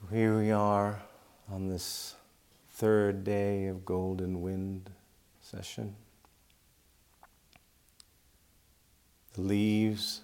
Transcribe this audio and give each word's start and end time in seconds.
So 0.00 0.14
here 0.14 0.38
we 0.38 0.52
are 0.52 1.02
on 1.50 1.66
this 1.68 2.14
third 2.70 3.24
day 3.24 3.66
of 3.66 3.84
Golden 3.84 4.42
Wind 4.42 4.90
session. 5.40 5.96
The 9.32 9.40
leaves 9.40 10.20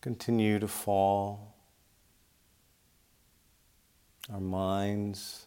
continue 0.00 0.58
to 0.58 0.66
fall. 0.66 1.54
Our 4.32 4.40
minds 4.40 5.46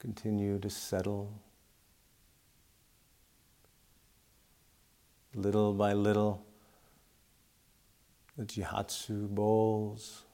continue 0.00 0.58
to 0.58 0.70
settle. 0.70 1.32
Little 5.36 5.72
by 5.72 5.92
little, 5.92 6.44
the 8.36 8.44
jihatsu 8.44 9.28
bowls 9.28 10.24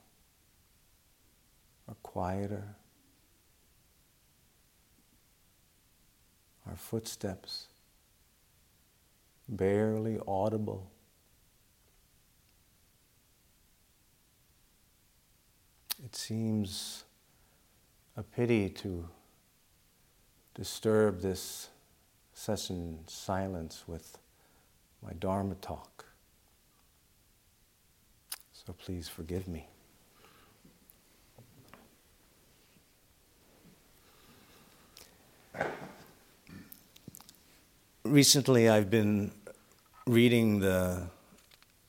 are 1.87 1.95
quieter. 2.03 2.75
Our 6.67 6.75
footsteps 6.75 7.67
barely 9.47 10.19
audible. 10.27 10.89
It 16.03 16.15
seems 16.15 17.05
a 18.15 18.23
pity 18.23 18.69
to 18.69 19.07
disturb 20.53 21.21
this 21.21 21.69
session 22.33 22.99
silence 23.07 23.83
with 23.87 24.17
my 25.01 25.13
Dharma 25.13 25.55
talk. 25.55 26.05
So 28.53 28.73
please 28.73 29.07
forgive 29.07 29.47
me. 29.47 29.67
Recently, 38.03 38.69
I've 38.69 38.89
been 38.89 39.31
reading 40.05 40.59
the 40.59 41.09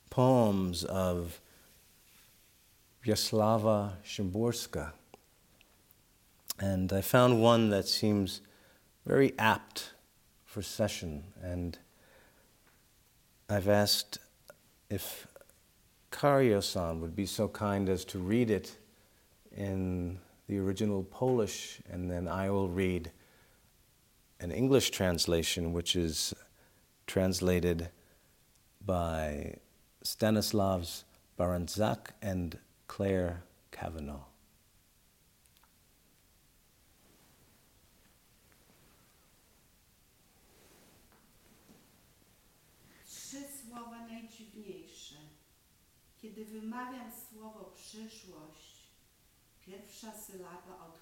poems 0.09 0.83
of 0.83 1.39
Wisława 3.05 3.93
Szymborska, 4.03 4.91
and 6.59 6.91
I 6.91 7.01
found 7.01 7.41
one 7.41 7.69
that 7.69 7.87
seems 7.87 8.41
very 9.05 9.33
apt 9.39 9.93
for 10.45 10.61
session. 10.61 11.23
And 11.41 11.77
I've 13.49 13.69
asked 13.69 14.19
if 14.89 15.25
Karyo-san 16.11 16.99
would 17.01 17.15
be 17.15 17.25
so 17.25 17.47
kind 17.47 17.87
as 17.87 18.03
to 18.05 18.19
read 18.19 18.49
it 18.49 18.77
in 19.55 20.19
the 20.47 20.59
original 20.59 21.03
Polish, 21.03 21.79
and 21.89 22.11
then 22.11 22.27
I 22.27 22.49
will 22.49 22.67
read 22.67 23.11
an 24.39 24.51
English 24.51 24.91
translation, 24.91 25.73
which 25.73 25.95
is 25.95 26.33
translated 27.07 27.89
by 28.85 29.55
Stanislavs 30.03 31.03
Baranczak 31.37 32.13
and 32.21 32.57
Claire 32.87 33.43
najdziwniejsze. 44.39 45.15
Kiedy 46.21 46.45
wymawiam 46.45 47.11
słowo 47.29 47.71
przyszłość, 47.75 48.87
pierwsza 49.65 50.13
sylaba 50.13 50.87
odchodzi 50.87 50.98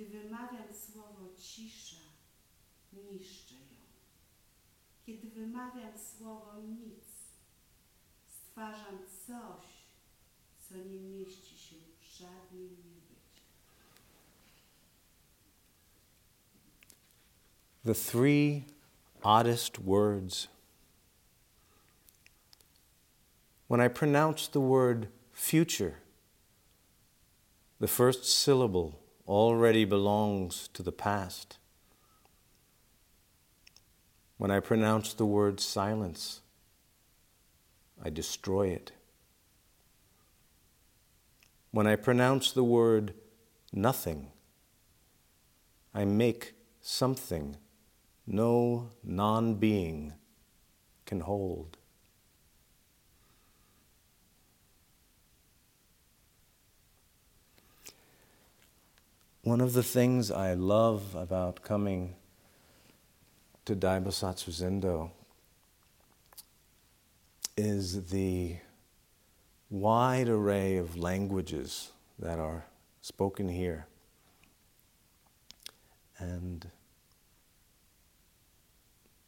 Kiedy 0.00 0.18
wymawiam 0.18 0.74
słowo 0.92 1.28
cisza, 1.38 1.96
niszczę 2.92 3.54
ją. 3.54 3.80
Kiedy 5.06 5.30
wymawiam 5.30 5.92
słowo 5.98 6.60
nic, 6.60 7.04
stwarzam 8.26 8.98
coś, 9.26 9.64
co 10.68 10.74
nie 10.76 11.00
mieści 11.00 11.58
się 11.58 11.76
w 12.00 12.18
żadnym. 12.18 12.76
The 17.84 17.94
three 17.94 18.64
oddest 19.22 19.78
words. 19.78 20.48
When 23.68 23.86
I 23.86 23.88
pronounce 23.88 24.48
the 24.48 24.60
word 24.60 25.08
future, 25.32 25.94
the 27.80 27.88
first 27.88 28.24
syllable 28.24 28.99
already 29.30 29.84
belongs 29.84 30.68
to 30.74 30.82
the 30.82 30.90
past. 30.92 31.58
When 34.36 34.50
I 34.50 34.58
pronounce 34.58 35.14
the 35.14 35.24
word 35.24 35.60
silence, 35.60 36.40
I 38.02 38.10
destroy 38.10 38.68
it. 38.68 38.90
When 41.70 41.86
I 41.86 41.94
pronounce 41.94 42.50
the 42.50 42.64
word 42.64 43.14
nothing, 43.72 44.32
I 45.94 46.04
make 46.04 46.54
something 46.80 47.56
no 48.26 48.90
non 49.04 49.54
being 49.54 50.14
can 51.06 51.20
hold. 51.20 51.76
One 59.42 59.62
of 59.62 59.72
the 59.72 59.82
things 59.82 60.30
I 60.30 60.52
love 60.52 61.14
about 61.14 61.62
coming 61.62 62.14
to 63.64 63.74
Daibosatsu 63.74 64.50
Zendo 64.50 65.12
is 67.56 68.10
the 68.10 68.56
wide 69.70 70.28
array 70.28 70.76
of 70.76 70.98
languages 70.98 71.90
that 72.18 72.38
are 72.38 72.66
spoken 73.00 73.48
here. 73.48 73.86
And 76.18 76.70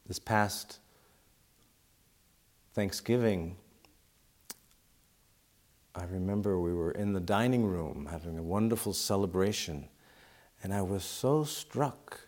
this 0.05 0.19
past 0.19 0.77
Thanksgiving, 2.75 3.55
I 5.95 6.03
remember 6.03 6.59
we 6.59 6.75
were 6.75 6.91
in 6.91 7.13
the 7.13 7.19
dining 7.19 7.65
room 7.65 8.07
having 8.11 8.37
a 8.37 8.43
wonderful 8.43 8.93
celebration, 8.93 9.89
and 10.63 10.73
I 10.73 10.81
was 10.81 11.03
so 11.03 11.43
struck 11.43 12.21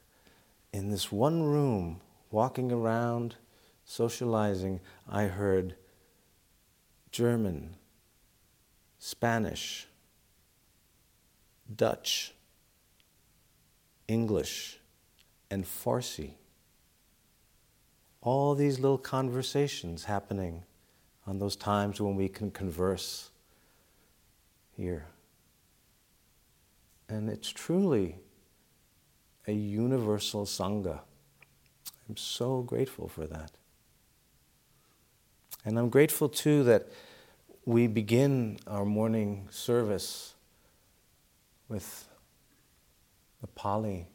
in 0.73 0.91
this 0.91 1.09
one 1.09 1.41
room, 1.41 2.01
walking 2.31 2.69
around, 2.69 3.37
socializing, 3.85 4.81
I 5.09 5.23
heard 5.23 5.75
German, 7.11 7.77
Spanish, 8.99 9.87
Dutch, 11.73 12.33
English, 14.09 14.79
and 15.49 15.63
Farsi. 15.63 16.31
All 18.19 18.53
these 18.53 18.79
little 18.79 18.97
conversations 18.97 20.03
happening 20.03 20.63
on 21.25 21.39
those 21.39 21.55
times 21.55 22.01
when 22.01 22.17
we 22.17 22.27
can 22.27 22.51
converse 22.51 23.29
here. 24.75 25.05
And 27.07 27.29
it's 27.29 27.49
truly 27.49 28.17
a 29.47 29.53
universal 29.53 30.45
Sangha. 30.45 31.01
I'm 32.07 32.17
so 32.17 32.61
grateful 32.61 33.07
for 33.07 33.25
that. 33.27 33.51
And 35.63 35.79
I'm 35.79 35.89
grateful 35.89 36.29
too 36.29 36.63
that 36.65 36.87
we 37.65 37.87
begin 37.87 38.59
our 38.67 38.85
morning 38.85 39.47
service 39.49 40.35
with 41.67 42.07
the 43.41 43.47
Pali 43.47 44.07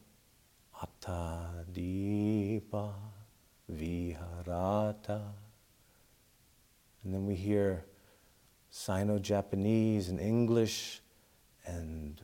Atta 0.80 1.64
Dipa 1.72 2.92
Viharata. 3.70 5.22
And 7.02 7.14
then 7.14 7.26
we 7.26 7.34
hear 7.34 7.84
Sino 8.70 9.18
Japanese 9.18 10.08
and 10.08 10.20
English, 10.20 11.00
and 11.66 12.20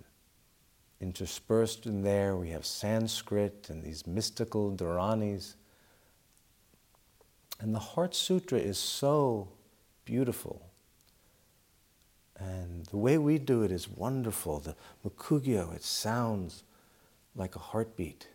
interspersed 1.00 1.86
in 1.86 2.02
there 2.02 2.36
we 2.36 2.50
have 2.50 2.64
Sanskrit 2.64 3.68
and 3.70 3.82
these 3.82 4.06
mystical 4.06 4.72
Dharanis. 4.72 5.54
And 7.60 7.74
the 7.74 7.80
Heart 7.80 8.14
Sutra 8.14 8.58
is 8.58 8.78
so 8.78 9.48
beautiful. 10.04 10.62
And 12.38 12.84
the 12.86 12.96
way 12.96 13.16
we 13.18 13.38
do 13.38 13.62
it 13.62 13.70
is 13.70 13.88
wonderful. 13.88 14.60
The 14.60 14.76
Mokugyo, 15.04 15.74
it 15.74 15.82
sounds 15.82 16.64
like 17.34 17.56
a 17.56 17.58
heartbeat. 17.58 18.28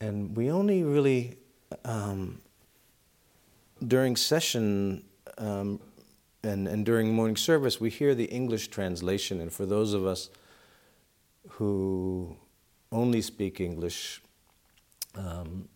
And 0.00 0.36
we 0.36 0.50
only 0.50 0.82
really, 0.82 1.38
um, 1.84 2.40
during 3.86 4.16
session, 4.16 5.04
um, 5.38 5.80
and, 6.42 6.66
and 6.66 6.86
during 6.86 7.12
morning 7.12 7.36
service, 7.36 7.80
we 7.80 7.90
hear 7.90 8.14
the 8.14 8.24
English 8.24 8.68
translation. 8.68 9.40
And 9.40 9.52
for 9.52 9.66
those 9.66 9.92
of 9.92 10.06
us 10.06 10.30
who 11.48 12.36
only 12.90 13.20
speak 13.20 13.60
English, 13.60 14.22
um, 15.14 15.68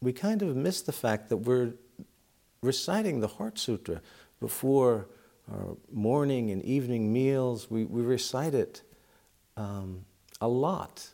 we 0.00 0.12
kind 0.12 0.42
of 0.42 0.56
miss 0.56 0.82
the 0.82 0.92
fact 0.92 1.28
that 1.28 1.38
we're 1.38 1.74
reciting 2.60 3.20
the 3.20 3.28
Heart 3.28 3.58
Sutra 3.58 4.00
before 4.40 5.06
our 5.50 5.76
morning 5.92 6.50
and 6.50 6.62
evening 6.62 7.12
meals. 7.12 7.70
We, 7.70 7.84
we 7.84 8.02
recite 8.02 8.54
it 8.54 8.82
um, 9.56 10.04
a 10.40 10.48
lot. 10.48 11.10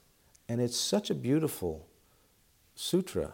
And 0.48 0.60
it's 0.60 0.76
such 0.76 1.10
a 1.10 1.14
beautiful 1.14 1.86
sutra. 2.74 3.32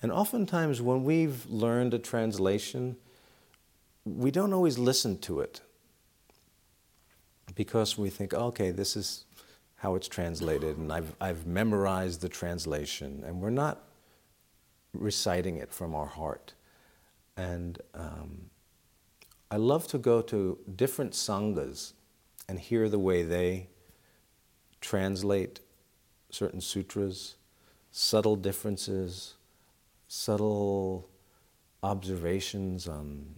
And 0.00 0.12
oftentimes, 0.12 0.80
when 0.80 1.04
we've 1.04 1.44
learned 1.46 1.92
a 1.92 1.98
translation, 1.98 2.96
we 4.06 4.30
don't 4.30 4.52
always 4.52 4.78
listen 4.78 5.18
to 5.18 5.40
it 5.40 5.60
because 7.56 7.98
we 7.98 8.08
think, 8.08 8.32
okay, 8.32 8.70
this 8.70 8.96
is 8.96 9.24
how 9.76 9.96
it's 9.96 10.08
translated, 10.08 10.78
and 10.78 10.92
I've, 10.92 11.14
I've 11.20 11.46
memorized 11.46 12.20
the 12.20 12.28
translation, 12.28 13.24
and 13.26 13.40
we're 13.40 13.50
not 13.50 13.82
reciting 14.94 15.56
it 15.56 15.72
from 15.72 15.94
our 15.94 16.06
heart. 16.06 16.54
And 17.36 17.78
um, 17.94 18.50
I 19.50 19.56
love 19.56 19.86
to 19.88 19.98
go 19.98 20.22
to 20.22 20.58
different 20.76 21.12
sanghas 21.12 21.92
and 22.48 22.58
hear 22.58 22.88
the 22.88 22.98
way 22.98 23.22
they 23.22 23.68
translate 24.80 25.60
certain 26.30 26.60
sutras, 26.60 27.36
subtle 27.90 28.36
differences, 28.36 29.34
subtle 30.08 31.08
observations 31.82 32.88
on 32.88 33.36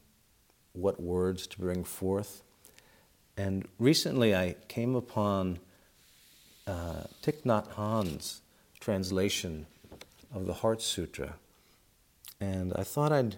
what 0.80 1.00
words 1.00 1.46
to 1.48 1.58
bring 1.58 1.84
forth. 1.84 2.42
And 3.36 3.66
recently 3.78 4.34
I 4.34 4.56
came 4.68 4.94
upon 4.94 5.58
uh, 6.66 7.04
Thich 7.22 7.42
Nhat 7.42 7.74
Hanh's 7.74 8.42
translation 8.80 9.66
of 10.34 10.46
the 10.46 10.54
Heart 10.54 10.82
Sutra. 10.82 11.34
And 12.40 12.72
I 12.74 12.84
thought 12.84 13.12
I'd 13.12 13.36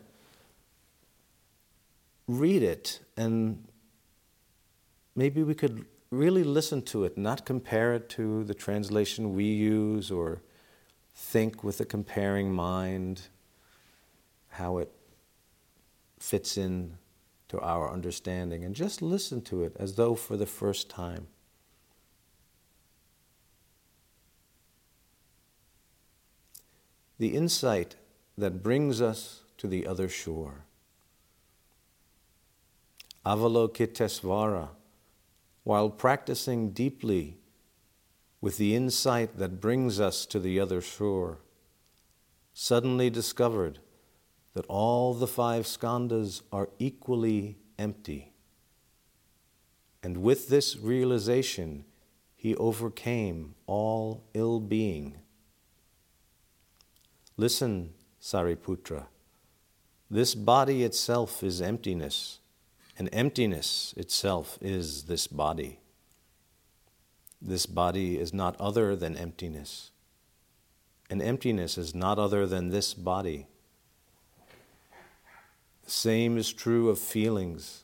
read 2.27 2.63
it 2.63 3.01
and 3.17 3.65
maybe 5.17 5.43
we 5.43 5.55
could 5.55 5.85
really 6.11 6.45
listen 6.45 6.83
to 6.83 7.05
it, 7.05 7.17
not 7.17 7.47
compare 7.47 7.95
it 7.95 8.09
to 8.11 8.45
the 8.45 8.55
translation 8.55 9.35
we 9.35 9.45
use 9.45 10.11
or 10.11 10.43
think 11.15 11.63
with 11.63 11.81
a 11.81 11.85
comparing 11.85 12.53
mind 12.53 13.23
how 14.49 14.79
it 14.79 14.91
fits 16.19 16.57
in 16.57 16.97
to 17.51 17.59
our 17.59 17.93
understanding 17.93 18.65
and 18.65 18.77
just 18.77 19.03
listen 19.03 19.43
to 19.43 19.65
it 19.65 19.75
as 19.77 19.97
though 19.97 20.15
for 20.15 20.37
the 20.37 20.47
first 20.47 20.89
time. 20.89 21.27
The 27.19 27.35
insight 27.35 27.97
that 28.39 28.63
brings 28.63 29.03
us 29.03 29.43
to 29.59 29.67
the 29.67 29.85
other 29.85 30.09
shore. 30.09 30.65
Avalokitesvara, 33.27 34.69
while 35.65 35.91
practicing 35.91 36.71
deeply 36.71 37.37
with 38.41 38.59
the 38.59 38.77
insight 38.77 39.39
that 39.39 39.61
brings 39.61 39.99
us 39.99 40.25
to 40.27 40.39
the 40.39 40.61
other 40.61 40.81
shore, 40.81 41.39
suddenly 42.55 43.11
discovered 43.11 43.81
that 44.55 44.67
all 44.67 45.15
the 45.15 45.27
five 45.27 45.65
skandhas 45.65 46.43
are 46.53 46.69
equally 46.79 47.59
empty. 47.79 48.33
And 50.03 50.19
with 50.19 50.49
this 50.49 50.77
realization, 50.77 51.85
he 52.37 52.57
overcame 52.57 53.55
all 53.67 54.25
ill 54.35 54.61
being. 54.61 55.19
Listen, 57.37 57.95
Sariputra, 58.21 59.07
this 60.11 60.35
body 60.35 60.83
itself 60.83 61.43
is 61.43 61.63
emptiness, 61.63 62.41
and 62.99 63.09
emptiness 63.13 63.95
itself 63.97 64.59
is 64.61 65.05
this 65.05 65.27
body. 65.27 65.81
This 67.41 67.65
body 67.67 68.19
is 68.19 68.35
not 68.35 68.61
other 68.61 68.97
than 68.97 69.17
emptiness, 69.17 69.91
and 71.09 71.23
emptiness 71.23 71.79
is 71.79 71.95
not 71.95 72.19
other 72.19 72.47
than 72.47 72.71
this 72.71 72.93
body. 72.93 73.47
Same 75.91 76.39
is 76.39 76.53
true 76.53 76.89
of 76.89 77.01
feelings, 77.01 77.83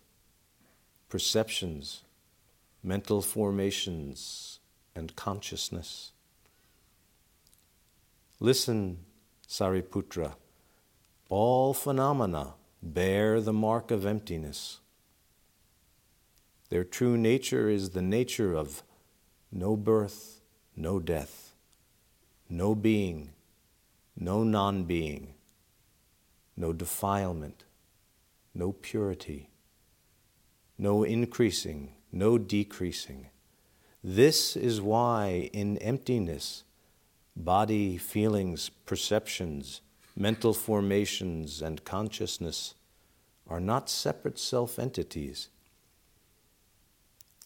perceptions, 1.09 2.05
mental 2.81 3.21
formations, 3.21 4.61
and 4.95 5.17
consciousness. 5.17 6.13
Listen, 8.39 8.99
Sariputra, 9.49 10.35
all 11.29 11.75
phenomena 11.75 12.55
bear 12.81 13.41
the 13.41 13.53
mark 13.53 13.91
of 13.91 14.07
emptiness. 14.07 14.79
Their 16.69 16.85
true 16.85 17.17
nature 17.17 17.69
is 17.69 17.91
the 17.91 18.03
nature 18.03 18.55
of 18.55 18.85
no 19.51 19.77
birth, 19.77 20.43
no 20.77 21.01
death, 21.01 21.57
no 22.49 22.77
being, 22.77 23.33
no 24.17 24.45
non 24.45 24.85
being, 24.85 25.35
no 26.57 26.73
defilement, 26.73 27.66
no 28.57 28.73
purity, 28.73 29.51
no 30.79 31.05
increasing, 31.05 31.93
no 32.11 32.39
decreasing. 32.39 33.29
This 34.03 34.57
is 34.57 34.81
why 34.81 35.51
in 35.53 35.77
emptiness, 35.79 36.65
body, 37.35 37.99
feelings, 37.99 38.71
perceptions, 38.71 39.83
mental 40.17 40.55
formations, 40.55 41.61
and 41.61 41.85
consciousness 41.85 42.75
are 43.47 43.61
not 43.61 43.91
separate 43.91 44.39
self 44.39 44.79
entities. 44.79 45.49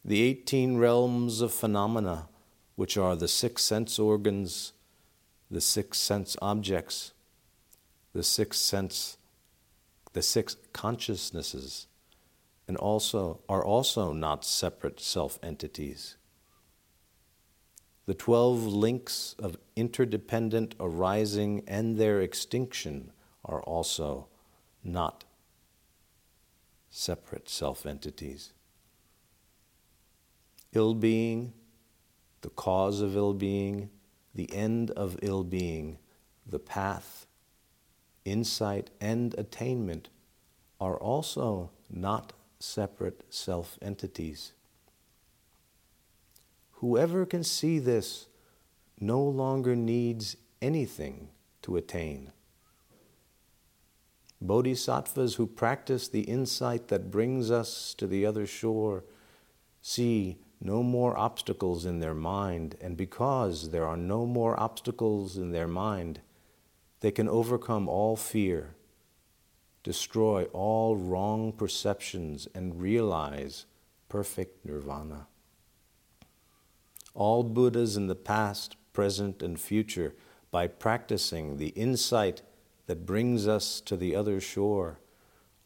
The 0.05 0.23
18 0.23 0.79
realms 0.79 1.41
of 1.41 1.53
phenomena, 1.53 2.29
which 2.77 2.97
are 2.97 3.17
the 3.17 3.29
six 3.29 3.63
sense 3.63 3.99
organs, 3.99 4.73
the 5.51 5.61
six 5.61 5.99
sense 5.99 6.37
objects, 6.41 7.13
the 8.15 8.23
six 8.23 8.59
sense 8.59 9.17
the 10.13 10.23
six 10.23 10.57
consciousnesses 10.73 11.87
and 12.67 12.77
also 12.77 13.41
are 13.49 13.65
also 13.65 14.13
not 14.13 14.45
separate 14.45 15.01
self 15.01 15.39
entities. 15.43 16.17
The 18.07 18.15
12 18.15 18.65
links 18.65 19.35
of 19.39 19.57
interdependent 19.77 20.75
arising 20.81 21.63
and 21.67 21.97
their 21.97 22.21
extinction 22.21 23.13
are 23.45 23.63
also 23.63 24.29
not 24.83 25.25
separate 26.91 27.49
self 27.49 27.87
entities. 27.87 28.53
Ill 30.73 30.95
being, 30.95 31.53
the 32.43 32.51
cause 32.51 33.01
of 33.01 33.17
ill 33.17 33.35
being, 33.35 33.91
the 34.35 34.53
end 34.55 34.91
of 34.93 35.19
ill 35.23 35.45
being, 35.45 35.99
the 36.47 36.59
path 36.59 37.20
insight, 38.25 38.91
and 39.01 39.35
attainment 39.39 40.09
are 40.81 40.97
also 40.97 41.71
not 41.91 42.33
separate 42.59 43.25
self 43.31 43.79
entities. 43.83 44.53
Whoever 46.73 47.27
can 47.27 47.45
see 47.45 47.79
this 47.79 48.27
no 48.99 49.23
longer 49.23 49.77
needs 49.77 50.37
anything 50.63 51.29
to 51.63 51.77
attain. 51.77 52.33
Bodhisattvas 54.41 55.35
who 55.35 55.47
practice 55.47 56.09
the 56.09 56.23
insight 56.23 56.89
that 56.89 57.11
brings 57.11 57.51
us 57.51 57.93
to 57.95 58.07
the 58.07 58.25
other 58.25 58.47
shore 58.47 59.05
see 59.83 60.39
no 60.63 60.83
more 60.83 61.17
obstacles 61.17 61.85
in 61.85 62.01
their 62.01 62.15
mind, 62.15 62.77
and 62.81 62.97
because 62.97 63.71
there 63.71 63.87
are 63.87 63.97
no 63.97 64.27
more 64.27 64.59
obstacles 64.59 65.37
in 65.37 65.53
their 65.53 65.69
mind, 65.69 66.21
they 67.01 67.11
can 67.11 67.29
overcome 67.29 67.89
all 67.89 68.17
fear, 68.17 68.75
destroy 69.83 70.45
all 70.53 70.97
wrong 70.97 71.53
perceptions, 71.53 72.47
and 72.55 72.81
realize 72.81 73.67
perfect 74.09 74.65
nirvana. 74.65 75.27
All 77.15 77.43
Buddhas 77.43 77.97
in 77.97 78.07
the 78.07 78.15
past, 78.15 78.77
present, 78.93 79.43
and 79.43 79.59
future, 79.59 80.15
by 80.51 80.67
practicing 80.67 81.57
the 81.57 81.69
insight 81.69 82.43
that 82.87 83.07
brings 83.07 83.49
us 83.49 83.81
to 83.83 83.97
the 83.97 84.15
other 84.15 84.41
shore, 84.41 84.99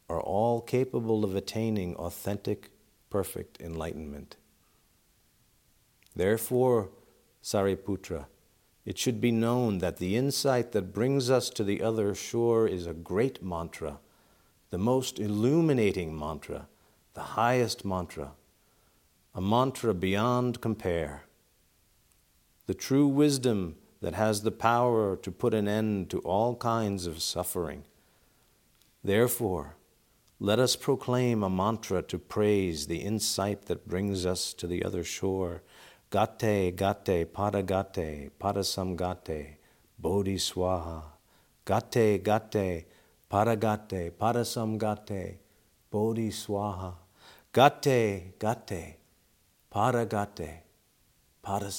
are 0.09 0.21
all 0.21 0.61
capable 0.61 1.23
of 1.23 1.35
attaining 1.35 1.95
authentic, 1.95 2.69
perfect 3.09 3.59
enlightenment. 3.59 4.37
Therefore, 6.15 6.89
Sariputra, 7.43 8.25
it 8.85 8.97
should 8.97 9.19
be 9.19 9.31
known 9.31 9.79
that 9.79 9.97
the 9.97 10.15
insight 10.15 10.71
that 10.71 10.93
brings 10.93 11.29
us 11.29 11.49
to 11.49 11.63
the 11.63 11.81
other 11.81 12.13
shore 12.13 12.67
is 12.67 12.85
a 12.85 12.93
great 12.93 13.41
mantra, 13.41 13.99
the 14.69 14.77
most 14.77 15.19
illuminating 15.19 16.17
mantra, 16.17 16.67
the 17.15 17.21
highest 17.21 17.83
mantra, 17.83 18.33
a 19.33 19.41
mantra 19.41 19.93
beyond 19.93 20.61
compare, 20.61 21.23
the 22.67 22.73
true 22.73 23.07
wisdom 23.07 23.75
that 24.01 24.13
has 24.13 24.43
the 24.43 24.51
power 24.51 25.15
to 25.15 25.31
put 25.31 25.53
an 25.53 25.67
end 25.67 26.09
to 26.11 26.19
all 26.19 26.55
kinds 26.55 27.07
of 27.07 27.21
suffering. 27.21 27.83
Therefore, 29.03 29.77
let 30.39 30.59
us 30.59 30.75
proclaim 30.75 31.43
a 31.43 31.49
mantra 31.49 32.01
to 32.03 32.19
praise 32.19 32.87
the 32.87 32.97
insight 32.97 33.65
that 33.65 33.87
brings 33.87 34.25
us 34.25 34.53
to 34.53 34.67
the 34.67 34.83
other 34.83 35.03
shore. 35.03 35.63
Gate, 36.15 36.71
gate, 36.77 37.25
para 37.25 37.61
gate, 37.61 38.31
bodhiswaha. 40.01 41.03
Gate, 41.65 42.23
gate, 42.23 42.85
para 43.27 43.55
gate, 43.57 44.11
para 44.17 44.45
samgate, 44.45 45.39
bodhi 45.91 46.31
swaha. 46.31 46.93
Gate, 47.51 48.33
gate, 48.39 48.97
para 49.69 50.05
gate, 50.05 50.63
para 51.41 51.69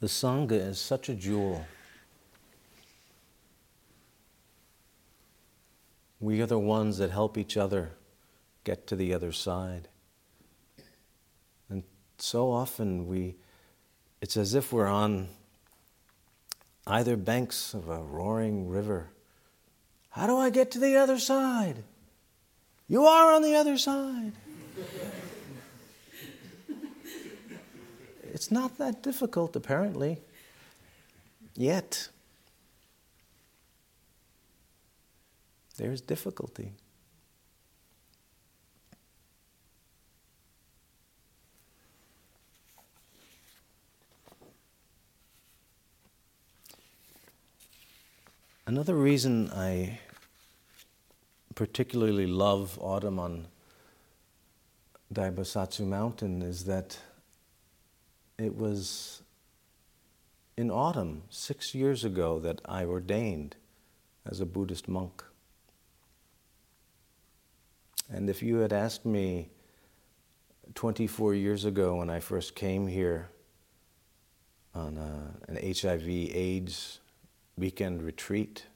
The 0.00 0.06
Sangha 0.06 0.52
is 0.52 0.80
such 0.80 1.08
a 1.08 1.14
jewel. 1.14 1.66
We 6.20 6.40
are 6.40 6.46
the 6.46 6.58
ones 6.58 6.98
that 6.98 7.10
help 7.10 7.36
each 7.36 7.56
other 7.56 7.90
get 8.64 8.86
to 8.88 8.96
the 8.96 9.12
other 9.12 9.32
side. 9.32 9.88
And 11.68 11.82
so 12.18 12.50
often 12.50 13.08
we, 13.08 13.36
it's 14.20 14.36
as 14.36 14.54
if 14.54 14.72
we're 14.72 14.86
on 14.86 15.28
either 16.86 17.16
banks 17.16 17.74
of 17.74 17.88
a 17.88 17.98
roaring 17.98 18.68
river. 18.68 19.10
How 20.10 20.26
do 20.26 20.36
I 20.36 20.50
get 20.50 20.70
to 20.72 20.78
the 20.78 20.96
other 20.96 21.18
side? 21.18 21.82
You 22.88 23.04
are 23.04 23.32
on 23.32 23.42
the 23.42 23.54
other 23.54 23.76
side. 23.76 24.32
It's 28.38 28.52
not 28.52 28.78
that 28.78 29.02
difficult, 29.02 29.56
apparently. 29.56 30.20
Yet, 31.56 32.08
there's 35.76 36.00
difficulty. 36.00 36.70
Another 48.64 48.94
reason 48.94 49.50
I 49.50 49.98
particularly 51.56 52.28
love 52.28 52.78
autumn 52.80 53.18
on 53.18 53.48
Daibosatsu 55.12 55.84
Mountain 55.84 56.42
is 56.42 56.66
that 56.66 56.98
it 58.38 58.56
was 58.56 59.22
in 60.56 60.70
autumn, 60.70 61.22
six 61.28 61.74
years 61.74 62.04
ago, 62.04 62.38
that 62.40 62.60
I 62.64 62.84
ordained 62.84 63.56
as 64.26 64.40
a 64.40 64.46
Buddhist 64.46 64.88
monk. 64.88 65.24
And 68.10 68.30
if 68.30 68.42
you 68.42 68.56
had 68.58 68.72
asked 68.72 69.04
me 69.04 69.50
24 70.74 71.34
years 71.34 71.64
ago 71.64 71.96
when 71.96 72.10
I 72.10 72.20
first 72.20 72.54
came 72.54 72.86
here 72.86 73.30
on 74.74 74.96
a, 74.96 75.50
an 75.50 75.56
HIV 75.56 76.08
AIDS 76.08 77.00
weekend 77.56 78.02
retreat, 78.02 78.66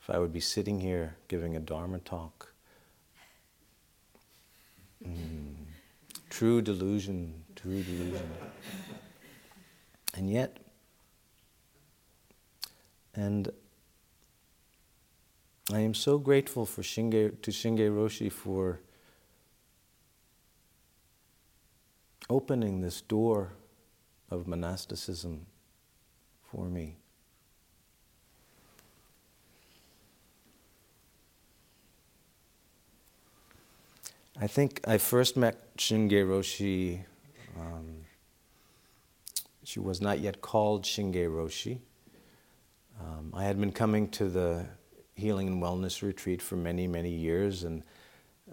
if 0.00 0.10
I 0.10 0.18
would 0.18 0.32
be 0.32 0.40
sitting 0.40 0.80
here 0.80 1.16
giving 1.28 1.56
a 1.56 1.60
Dharma 1.60 1.98
talk, 1.98 2.52
mm, 5.06 5.54
true 6.30 6.60
delusion, 6.60 7.43
true 7.64 7.82
delusion. 7.82 8.30
And 10.14 10.28
yet, 10.30 10.58
and 13.14 13.50
I 15.72 15.80
am 15.80 15.94
so 15.94 16.18
grateful 16.18 16.66
for 16.66 16.82
Shinge, 16.82 17.40
to 17.40 17.50
Shinge 17.50 17.78
Roshi 17.78 18.30
for 18.30 18.80
opening 22.28 22.82
this 22.82 23.00
door 23.00 23.52
of 24.30 24.46
monasticism 24.46 25.46
for 26.42 26.66
me. 26.66 26.96
I 34.38 34.48
think 34.48 34.82
I 34.86 34.98
first 34.98 35.34
met 35.38 35.74
Shinge 35.78 36.12
Roshi 36.12 37.04
um, 37.56 38.04
she 39.62 39.80
was 39.80 40.00
not 40.00 40.20
yet 40.20 40.40
called 40.40 40.84
Shinge 40.84 41.26
Roshi. 41.28 41.78
Um, 43.00 43.32
I 43.34 43.44
had 43.44 43.58
been 43.58 43.72
coming 43.72 44.08
to 44.10 44.28
the 44.28 44.66
healing 45.14 45.48
and 45.48 45.62
wellness 45.62 46.02
retreat 46.02 46.42
for 46.42 46.56
many, 46.56 46.86
many 46.86 47.10
years, 47.10 47.64
and 47.64 47.82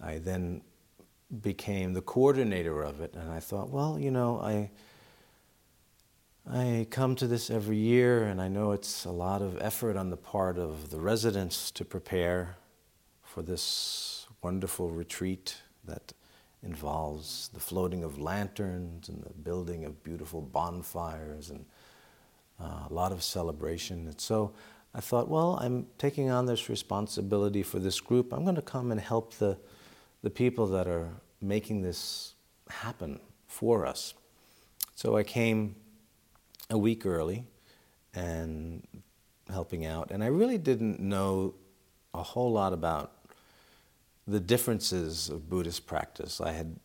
I 0.01 0.17
then 0.17 0.62
became 1.41 1.93
the 1.93 2.01
coordinator 2.01 2.81
of 2.81 3.01
it. 3.01 3.13
And 3.15 3.31
I 3.31 3.39
thought, 3.39 3.70
well, 3.70 4.00
you 4.00 4.12
know, 4.12 4.39
I 4.41 4.72
I 6.50 6.88
come 6.89 7.15
to 7.17 7.27
this 7.27 7.51
every 7.51 7.77
year, 7.77 8.24
and 8.24 8.41
I 8.41 8.48
know 8.48 8.72
it's 8.72 9.05
a 9.05 9.12
lot 9.12 9.43
of 9.43 9.62
effort 9.62 9.96
on 9.96 10.10
the 10.10 10.17
part 10.17 10.58
of 10.58 10.89
the 10.89 11.00
residents 11.00 11.70
to 11.72 11.86
prepare 11.86 12.58
for 13.22 13.43
this 13.43 14.25
wonderful 14.41 14.89
retreat 14.89 15.62
that 15.86 16.13
involves 16.63 17.50
the 17.53 17.60
floating 17.60 18.03
of 18.03 18.20
lanterns 18.20 19.10
and 19.10 19.24
the 19.24 19.34
building 19.34 19.86
of 19.86 20.03
beautiful 20.03 20.41
bonfires 20.41 21.50
and 21.50 21.65
uh, 22.60 22.88
a 22.89 22.94
lot 22.94 23.12
of 23.12 23.24
celebration. 23.24 24.08
And 24.08 24.22
so 24.22 24.53
I 24.94 25.00
thought, 25.00 25.27
well, 25.27 25.58
I'm 25.62 25.88
taking 25.98 26.30
on 26.30 26.46
this 26.46 26.70
responsibility 26.70 27.63
for 27.63 27.80
this 27.80 28.00
group. 28.00 28.32
I'm 28.32 28.44
going 28.44 28.56
to 28.56 28.62
come 28.62 28.91
and 28.91 29.01
help 29.01 29.36
the, 29.36 29.58
the 30.22 30.30
people 30.30 30.68
that 30.68 30.88
are 30.88 31.10
making 31.41 31.82
this 31.82 32.36
happen 32.70 33.20
for 33.48 33.86
us. 33.86 34.13
So 34.96 35.18
I 35.18 35.24
came 35.24 35.75
a 36.70 36.77
week 36.77 37.06
early 37.06 37.46
and 38.13 38.86
helping 39.50 39.86
out. 39.86 40.12
And 40.12 40.24
I 40.24 40.27
really 40.27 40.58
didn't 40.58 41.00
know 41.00 41.56
a 42.13 42.22
whole 42.22 42.51
lot 42.51 42.74
about 42.74 43.13
the 44.27 44.39
differences 44.39 45.29
of 45.29 45.49
Buddhist 45.49 45.85
practice. 45.85 46.39
I 46.41 46.51
had 46.51 46.75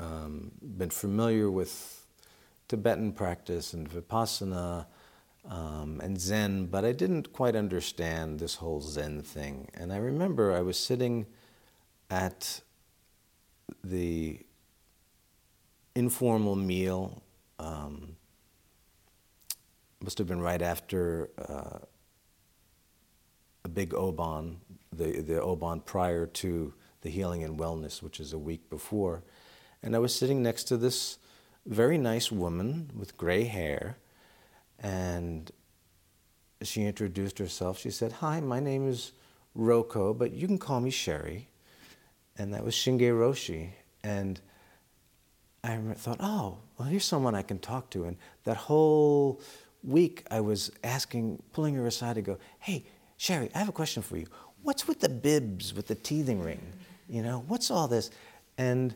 um, 0.00 0.52
been 0.62 0.90
familiar 0.90 1.50
with 1.50 2.04
Tibetan 2.68 3.12
practice 3.12 3.72
and 3.72 3.88
Vipassana 3.88 4.86
um, 5.48 6.00
and 6.02 6.20
Zen, 6.20 6.66
but 6.66 6.84
I 6.84 6.92
didn't 6.92 7.32
quite 7.32 7.54
understand 7.54 8.40
this 8.40 8.56
whole 8.56 8.80
Zen 8.80 9.22
thing. 9.22 9.68
And 9.74 9.92
I 9.92 9.98
remember 9.98 10.52
I 10.52 10.60
was 10.60 10.78
sitting 10.78 11.26
at 12.10 12.60
the 13.84 14.40
informal 15.94 16.56
meal. 16.56 17.22
Um, 17.58 18.16
must 20.02 20.18
have 20.18 20.26
been 20.26 20.40
right 20.40 20.62
after 20.62 21.30
uh, 21.48 21.78
a 23.64 23.68
big 23.68 23.90
Obon, 23.90 24.56
the, 24.92 25.20
the 25.20 25.40
Obon 25.40 25.84
prior 25.84 26.26
to 26.26 26.72
the 27.06 27.12
Healing 27.12 27.44
and 27.44 27.56
Wellness, 27.56 28.02
which 28.02 28.18
is 28.18 28.32
a 28.32 28.38
week 28.38 28.68
before. 28.68 29.22
And 29.80 29.94
I 29.94 30.00
was 30.00 30.12
sitting 30.12 30.42
next 30.42 30.64
to 30.64 30.76
this 30.76 31.18
very 31.64 31.98
nice 31.98 32.32
woman 32.32 32.90
with 32.98 33.16
gray 33.16 33.44
hair, 33.44 33.96
and 34.80 35.48
she 36.62 36.82
introduced 36.82 37.38
herself. 37.38 37.78
She 37.78 37.92
said, 37.92 38.10
Hi, 38.14 38.40
my 38.40 38.58
name 38.58 38.88
is 38.88 39.12
Roko, 39.56 40.18
but 40.18 40.32
you 40.32 40.48
can 40.48 40.58
call 40.58 40.80
me 40.80 40.90
Sherry. 40.90 41.48
And 42.36 42.52
that 42.52 42.64
was 42.64 42.74
Shinge 42.74 43.00
Roshi. 43.00 43.70
And 44.02 44.40
I 45.62 45.76
thought, 45.94 46.18
oh, 46.18 46.58
well, 46.76 46.88
here's 46.88 47.04
someone 47.04 47.36
I 47.36 47.42
can 47.42 47.60
talk 47.60 47.88
to. 47.90 48.06
And 48.06 48.16
that 48.42 48.56
whole 48.56 49.40
week 49.84 50.26
I 50.28 50.40
was 50.40 50.72
asking, 50.82 51.40
pulling 51.52 51.76
her 51.76 51.86
aside 51.86 52.16
to 52.16 52.22
go, 52.22 52.38
hey, 52.58 52.84
Sherry, 53.16 53.48
I 53.54 53.58
have 53.58 53.68
a 53.68 53.72
question 53.72 54.02
for 54.02 54.16
you. 54.16 54.26
What's 54.62 54.88
with 54.88 54.98
the 54.98 55.08
bibs, 55.08 55.72
with 55.72 55.86
the 55.86 55.94
teething 55.94 56.42
ring? 56.42 56.60
You 57.08 57.22
know, 57.22 57.44
what's 57.46 57.70
all 57.70 57.88
this? 57.88 58.10
And, 58.58 58.94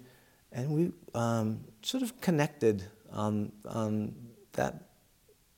and 0.52 0.70
we 0.70 0.92
um, 1.14 1.60
sort 1.82 2.02
of 2.02 2.20
connected 2.20 2.84
on, 3.12 3.52
on 3.68 4.14
that, 4.52 4.88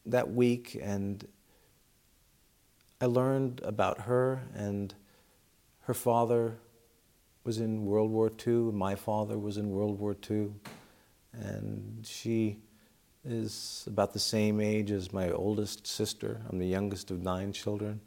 that 0.07 0.33
week, 0.33 0.79
and 0.81 1.27
I 3.01 3.07
learned 3.07 3.61
about 3.65 4.03
her, 4.03 4.43
and 4.55 4.95
her 5.83 5.95
father 5.95 6.59
was 7.45 7.59
in 7.59 7.85
World 7.85 8.11
War 8.11 8.31
II, 8.47 8.73
my 8.73 8.95
father 8.95 9.39
was 9.39 9.57
in 9.57 9.71
World 9.71 9.99
War 9.99 10.17
II, 10.31 10.51
and 11.33 12.07
she 12.07 12.59
is 13.25 13.85
about 13.87 14.13
the 14.13 14.19
same 14.19 14.61
age 14.61 14.91
as 14.91 15.13
my 15.13 15.31
oldest 15.31 15.87
sister. 15.87 16.41
I'm 16.49 16.59
the 16.59 16.67
youngest 16.67 17.11
of 17.11 17.21
nine 17.21 17.53
children. 17.53 18.01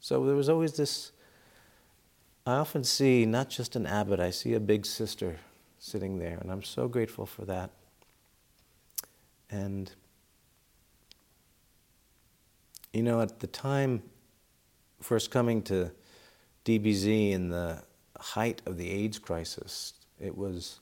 So 0.00 0.24
there 0.24 0.36
was 0.36 0.48
always 0.48 0.76
this. 0.76 1.12
I 2.50 2.56
often 2.56 2.82
see 2.82 3.26
not 3.26 3.48
just 3.48 3.76
an 3.76 3.86
abbot, 3.86 4.18
I 4.18 4.30
see 4.30 4.54
a 4.54 4.60
big 4.60 4.84
sister 4.84 5.38
sitting 5.78 6.18
there, 6.18 6.36
and 6.40 6.50
I'm 6.50 6.64
so 6.64 6.88
grateful 6.88 7.24
for 7.24 7.44
that. 7.44 7.70
And, 9.48 9.92
you 12.92 13.04
know, 13.04 13.20
at 13.20 13.38
the 13.38 13.46
time, 13.46 14.02
first 15.00 15.30
coming 15.30 15.62
to 15.62 15.92
DBZ 16.64 17.30
in 17.30 17.50
the 17.50 17.84
height 18.18 18.62
of 18.66 18.76
the 18.76 18.90
AIDS 18.90 19.20
crisis, 19.20 19.94
it 20.18 20.36
was 20.36 20.80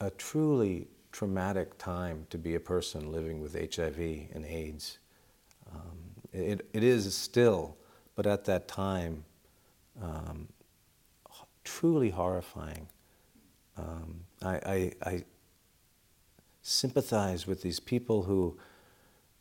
a 0.00 0.10
truly 0.10 0.86
traumatic 1.10 1.76
time 1.76 2.24
to 2.30 2.38
be 2.38 2.54
a 2.54 2.60
person 2.60 3.10
living 3.10 3.40
with 3.40 3.54
HIV 3.54 3.98
and 4.32 4.44
AIDS. 4.46 4.98
Um, 5.74 5.98
it, 6.32 6.68
it 6.72 6.84
is 6.84 7.12
still, 7.16 7.76
but 8.14 8.26
at 8.26 8.44
that 8.44 8.68
time, 8.68 9.24
um, 10.02 10.48
truly 11.64 12.10
horrifying. 12.10 12.88
Um, 13.76 14.20
I, 14.42 14.54
I, 14.54 14.92
I 15.04 15.24
sympathize 16.62 17.46
with 17.46 17.62
these 17.62 17.80
people 17.80 18.22
who 18.22 18.58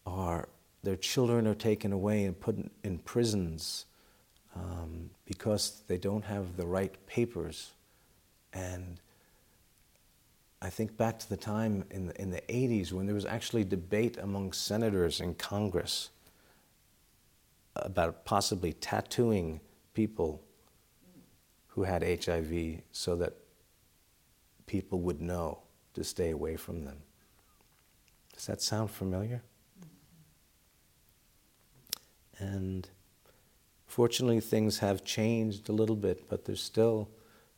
are, 0.05 0.49
their 0.83 0.95
children 0.95 1.47
are 1.47 1.55
taken 1.55 1.91
away 1.91 2.25
and 2.25 2.39
put 2.39 2.57
in, 2.83 2.97
prisons 2.99 3.85
um, 4.55 5.09
because 5.25 5.83
they 5.87 5.97
don't 5.97 6.25
have 6.25 6.57
the 6.57 6.65
right 6.65 6.93
papers. 7.07 7.71
And 8.53 8.99
I 10.61 10.69
think 10.69 10.97
back 10.97 11.19
to 11.19 11.29
the 11.29 11.37
time 11.37 11.85
in 11.91 12.07
the, 12.07 12.21
in 12.21 12.31
the 12.31 12.41
80s 12.41 12.91
when 12.91 13.05
there 13.05 13.15
was 13.15 13.25
actually 13.25 13.63
debate 13.63 14.17
among 14.17 14.53
senators 14.53 15.19
in 15.19 15.35
Congress 15.35 16.09
about 17.75 18.25
possibly 18.25 18.73
tattooing 18.73 19.61
people 19.93 20.43
who 21.67 21.83
had 21.83 22.03
HIV 22.03 22.81
so 22.91 23.15
that 23.15 23.33
people 24.65 24.99
would 24.99 25.21
know 25.21 25.59
to 25.93 26.03
stay 26.03 26.31
away 26.31 26.55
from 26.55 26.83
them. 26.85 26.97
Does 28.33 28.45
that 28.45 28.61
sound 28.61 28.91
familiar? 28.91 29.43
And 32.39 32.89
fortunately, 33.85 34.39
things 34.39 34.79
have 34.79 35.03
changed 35.03 35.69
a 35.69 35.73
little 35.73 35.95
bit, 35.95 36.27
but 36.27 36.45
there's 36.45 36.63
still 36.63 37.09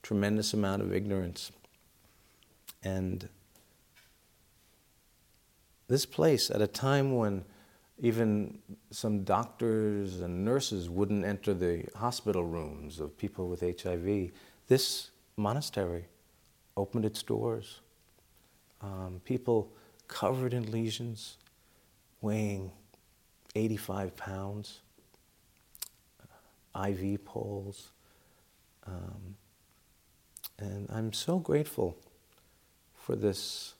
a 0.01 0.05
tremendous 0.05 0.53
amount 0.53 0.81
of 0.81 0.93
ignorance. 0.93 1.51
And 2.83 3.29
this 5.87 6.05
place, 6.05 6.51
at 6.51 6.61
a 6.61 6.67
time 6.67 7.15
when 7.15 7.45
even 7.99 8.59
some 8.91 9.23
doctors 9.23 10.21
and 10.21 10.43
nurses 10.43 10.89
wouldn't 10.89 11.25
enter 11.25 11.53
the 11.53 11.85
hospital 11.95 12.43
rooms 12.43 12.99
of 12.99 13.17
people 13.17 13.47
with 13.47 13.61
HIV, 13.61 14.31
this 14.67 15.11
monastery 15.37 16.05
opened 16.75 17.05
its 17.05 17.21
doors. 17.21 17.81
Um, 18.81 19.21
people 19.23 19.71
covered 20.07 20.53
in 20.53 20.71
lesions, 20.71 21.37
weighing 22.21 22.71
85 23.55 24.15
pounds, 24.17 24.81
uh, 26.75 26.87
IV 26.89 27.23
poles. 27.23 27.91
Um, 28.85 29.35
and 30.59 30.89
I'm 30.91 31.13
so 31.13 31.39
grateful 31.39 31.97
for 32.95 33.15
this 33.15 33.75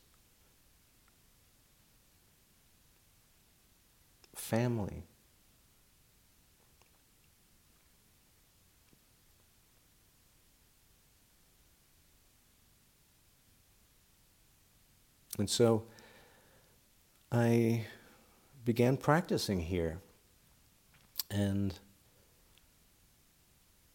family. 4.43 5.03
And 15.39 15.49
so 15.49 15.84
I 17.32 17.88
began 18.65 18.97
practicing 18.97 19.62
here. 19.62 19.99
And 21.32 21.73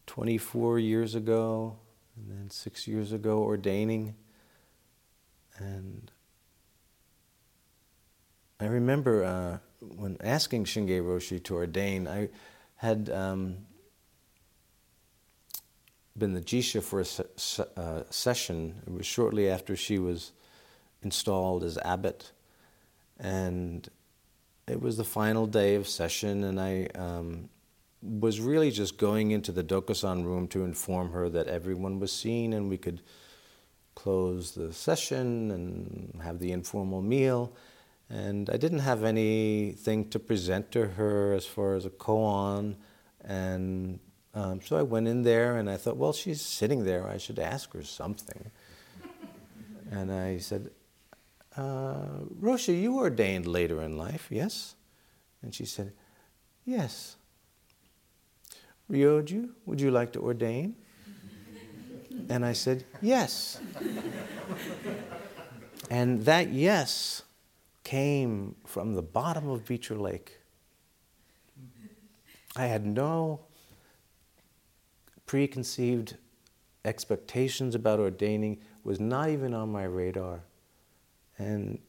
24 0.07 0.79
years 0.79 1.15
ago, 1.15 1.77
and 2.17 2.29
then 2.29 2.49
six 2.49 2.87
years 2.87 3.13
ago, 3.13 3.39
ordaining. 3.39 4.15
And 5.57 6.11
I 8.59 8.65
remember 8.65 9.23
uh, 9.23 9.68
when 9.81 10.17
asking 10.21 10.65
Shinge 10.65 11.01
Roshi 11.01 11.43
to 11.43 11.55
ordain, 11.55 12.07
I 12.07 12.29
had 12.75 13.09
um, 13.09 13.57
been 16.17 16.33
the 16.33 16.41
Jisha 16.41 16.81
for 16.83 16.99
a 16.99 17.05
se- 17.05 17.63
uh, 17.77 18.03
session. 18.09 18.81
It 18.85 18.93
was 18.93 19.05
shortly 19.05 19.49
after 19.49 19.75
she 19.75 19.99
was 19.99 20.31
installed 21.01 21.63
as 21.63 21.77
abbot. 21.79 22.31
And 23.19 23.87
it 24.67 24.81
was 24.81 24.97
the 24.97 25.03
final 25.03 25.47
day 25.47 25.75
of 25.75 25.87
session, 25.87 26.43
and 26.43 26.59
I 26.59 26.87
um, 26.95 27.49
was 28.01 28.39
really 28.39 28.71
just 28.71 28.97
going 28.97 29.31
into 29.31 29.51
the 29.51 29.63
Dokusan 29.63 30.23
room 30.23 30.47
to 30.49 30.63
inform 30.63 31.11
her 31.11 31.29
that 31.29 31.47
everyone 31.47 31.99
was 31.99 32.11
seen 32.11 32.53
and 32.53 32.69
we 32.69 32.77
could 32.77 33.01
close 33.95 34.51
the 34.51 34.71
session 34.71 35.51
and 35.51 36.21
have 36.23 36.39
the 36.39 36.51
informal 36.51 37.01
meal. 37.01 37.53
And 38.09 38.49
I 38.49 38.57
didn't 38.57 38.79
have 38.79 39.03
anything 39.03 40.09
to 40.09 40.19
present 40.19 40.71
to 40.71 40.87
her 40.87 41.33
as 41.33 41.45
far 41.45 41.75
as 41.75 41.85
a 41.85 41.91
koan. 41.91 42.75
And 43.23 43.99
um, 44.33 44.61
so 44.61 44.77
I 44.77 44.81
went 44.81 45.07
in 45.07 45.21
there 45.21 45.57
and 45.57 45.69
I 45.69 45.77
thought, 45.77 45.97
well, 45.97 46.13
she's 46.13 46.41
sitting 46.41 46.85
there. 46.85 47.07
I 47.07 47.17
should 47.17 47.37
ask 47.37 47.71
her 47.73 47.83
something. 47.83 48.49
and 49.91 50.11
I 50.11 50.39
said, 50.39 50.71
uh, 51.55 52.23
Roshi, 52.41 52.81
you 52.81 52.97
ordained 52.97 53.45
later 53.45 53.81
in 53.83 53.95
life, 53.95 54.27
yes? 54.31 54.75
And 55.43 55.53
she 55.53 55.65
said, 55.65 55.93
yes. 56.65 57.15
Ryoju, 58.91 59.49
would 59.67 59.79
you 59.79 59.91
like 59.91 60.13
to 60.13 60.19
ordain? 60.19 60.75
And 62.29 62.45
I 62.45 62.53
said, 62.53 62.85
Yes. 63.01 63.59
and 65.89 66.25
that 66.25 66.49
yes 66.51 67.23
came 67.89 68.53
from 68.67 68.93
the 68.93 69.01
bottom 69.01 69.49
of 69.49 69.65
Beecher 69.65 69.95
Lake. 69.95 70.37
I 72.55 72.65
had 72.67 72.85
no 72.85 73.39
preconceived 75.25 76.15
expectations 76.85 77.73
about 77.73 77.99
ordaining, 77.99 78.59
was 78.83 78.99
not 78.99 79.29
even 79.29 79.55
on 79.55 79.71
my 79.71 79.85
radar. 79.85 80.41
And 81.39 81.79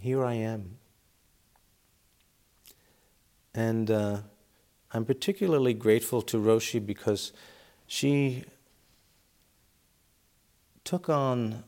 here 0.00 0.24
I 0.24 0.34
am. 0.34 0.78
And 3.56 3.90
uh, 3.90 4.18
I'm 4.92 5.04
particularly 5.04 5.74
grateful 5.74 6.22
to 6.22 6.36
Roshi 6.36 6.78
because 6.78 7.32
she 7.88 8.44
took 10.84 11.08
on 11.08 11.64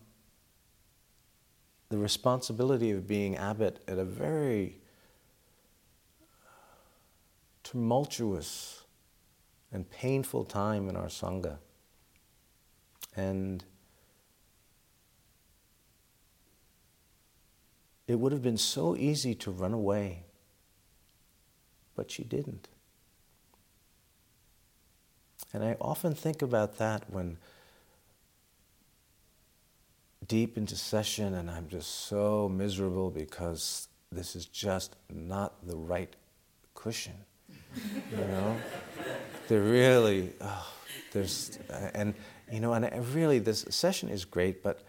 the 1.89 1.99
responsibility 1.99 2.91
of 2.91 3.07
being 3.07 3.37
abbot 3.37 3.81
at 3.87 3.99
a 3.99 4.05
very 4.05 4.79
tumultuous 7.63 8.83
and 9.73 9.89
painful 9.91 10.45
time 10.45 10.89
in 10.89 10.97
our 10.97 11.07
Sangha. 11.07 11.59
And 13.17 13.65
it 18.07 18.19
would 18.19 18.33
have 18.33 18.43
been 18.43 18.59
so 18.59 18.97
easy 18.97 19.35
to 19.37 19.51
run 19.51 19.73
away, 19.73 20.25
but 21.95 22.11
she 22.11 22.25
didn't. 22.25 22.69
And 25.53 25.65
I 25.65 25.77
often 25.81 26.15
think 26.15 26.43
about 26.43 26.79
that 26.79 27.11
when 27.11 27.39
deep 30.27 30.57
into 30.57 30.77
session 30.77 31.35
and 31.35 31.51
I'm 31.51 31.69
just 31.69 32.07
so 32.07 32.49
miserable 32.49 33.11
because 33.11 33.89
this 34.11 34.37
is 34.37 34.47
just 34.47 34.97
not 35.13 35.67
the 35.67 35.77
right 35.77 36.15
cushion. 36.75 37.15
You 38.11 38.17
know? 38.17 38.57
They're 39.49 39.61
really, 39.61 40.33
oh, 40.41 40.73
there's, 41.13 41.59
and, 41.95 42.15
you 42.51 42.61
know, 42.61 42.73
and 42.73 43.15
really, 43.15 43.39
this 43.39 43.65
session 43.71 44.09
is 44.09 44.25
great, 44.25 44.63
but 44.63 44.83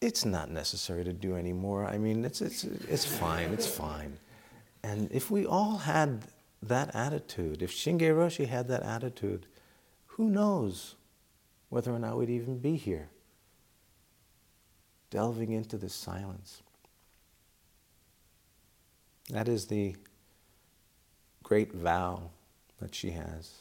it's 0.00 0.24
not 0.24 0.50
necessary 0.50 1.04
to 1.04 1.12
do 1.12 1.36
anymore. 1.36 1.84
I 1.84 1.98
mean, 1.98 2.24
it's, 2.24 2.40
it's, 2.40 2.64
it's 2.64 3.04
fine, 3.04 3.50
it's 3.50 3.66
fine. 3.66 4.18
And 4.82 5.10
if 5.12 5.30
we 5.30 5.46
all 5.46 5.76
had 5.76 6.24
that 6.62 6.94
attitude, 6.94 7.62
if 7.62 7.70
Shinge 7.70 8.00
Roshi 8.00 8.46
had 8.48 8.68
that 8.68 8.82
attitude, 8.82 9.46
who 10.06 10.30
knows 10.30 10.96
whether 11.68 11.92
or 11.92 11.98
not 11.98 12.16
we'd 12.16 12.30
even 12.30 12.58
be 12.58 12.76
here, 12.76 13.08
delving 15.10 15.52
into 15.52 15.76
the 15.76 15.88
silence. 15.88 16.62
That 19.28 19.48
is 19.48 19.66
the 19.66 19.96
great 21.42 21.72
vow 21.72 22.30
that 22.80 22.94
she 22.94 23.10
has. 23.10 23.60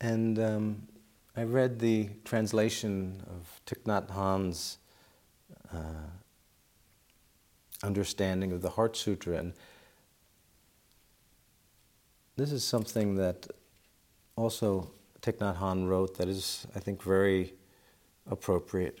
And 0.00 0.38
um, 0.38 0.88
I 1.36 1.42
read 1.42 1.80
the 1.80 2.08
translation 2.24 3.22
of 3.28 3.60
Thich 3.66 3.82
Nhat 3.82 4.10
Hanh's 4.10 4.78
uh, 5.72 6.10
understanding 7.82 8.52
of 8.52 8.62
the 8.62 8.70
Heart 8.70 8.96
Sutra, 8.96 9.36
and 9.36 9.52
this 12.36 12.52
is 12.52 12.64
something 12.64 13.16
that 13.16 13.48
also 14.36 14.90
Thich 15.22 15.38
Nhat 15.38 15.58
Hanh 15.58 15.88
wrote 15.88 16.16
that 16.18 16.28
is, 16.28 16.66
I 16.74 16.80
think, 16.80 17.02
very 17.02 17.54
appropriate. 18.30 19.00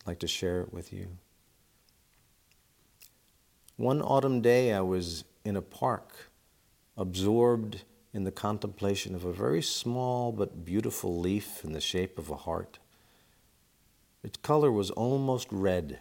I'd 0.00 0.06
like 0.06 0.18
to 0.20 0.28
share 0.28 0.60
it 0.60 0.72
with 0.72 0.92
you. 0.92 1.08
One 3.76 4.00
autumn 4.00 4.40
day, 4.40 4.72
I 4.72 4.80
was 4.80 5.24
in 5.44 5.56
a 5.56 5.62
park, 5.62 6.30
absorbed 6.96 7.82
in 8.14 8.24
the 8.24 8.32
contemplation 8.32 9.14
of 9.14 9.24
a 9.24 9.32
very 9.32 9.60
small 9.60 10.32
but 10.32 10.64
beautiful 10.64 11.20
leaf 11.20 11.62
in 11.64 11.72
the 11.72 11.80
shape 11.80 12.18
of 12.18 12.30
a 12.30 12.36
heart. 12.36 12.78
Its 14.22 14.38
color 14.38 14.72
was 14.72 14.90
almost 14.92 15.48
red, 15.50 15.98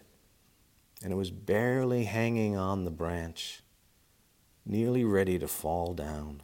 and 1.05 1.13
it 1.13 1.17
was 1.17 1.29
barely 1.29 2.05
hanging 2.05 2.57
on 2.57 2.83
the 2.83 2.89
branch, 2.89 3.61
nearly 4.65 5.03
ready 5.03 5.37
to 5.37 5.47
fall 5.47 5.93
down. 5.93 6.41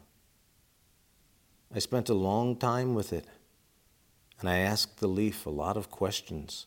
I 1.74 1.80
spent 1.80 2.08
a 2.08 2.14
long 2.14 2.54
time 2.54 2.94
with 2.94 3.12
it, 3.12 3.26
and 4.38 4.48
I 4.48 4.58
asked 4.58 4.98
the 4.98 5.08
leaf 5.08 5.46
a 5.46 5.50
lot 5.50 5.76
of 5.76 5.90
questions. 5.90 6.66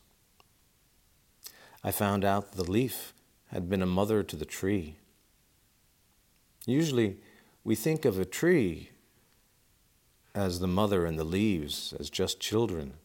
I 1.86 1.92
found 1.92 2.26
out 2.26 2.52
the 2.52 2.70
leaf 2.70 3.14
had 3.46 3.70
been 3.70 3.82
a 3.82 3.86
mother 3.86 4.24
to 4.24 4.36
the 4.36 4.44
tree. 4.44 4.98
Usually, 6.66 7.16
we 7.64 7.76
think 7.76 8.04
of 8.04 8.20
a 8.20 8.26
tree 8.26 8.90
as 10.34 10.60
the 10.60 10.68
mother 10.68 11.06
and 11.06 11.18
the 11.18 11.24
leaves 11.24 11.94
as 11.98 12.10
just 12.10 12.42
children. 12.42 12.96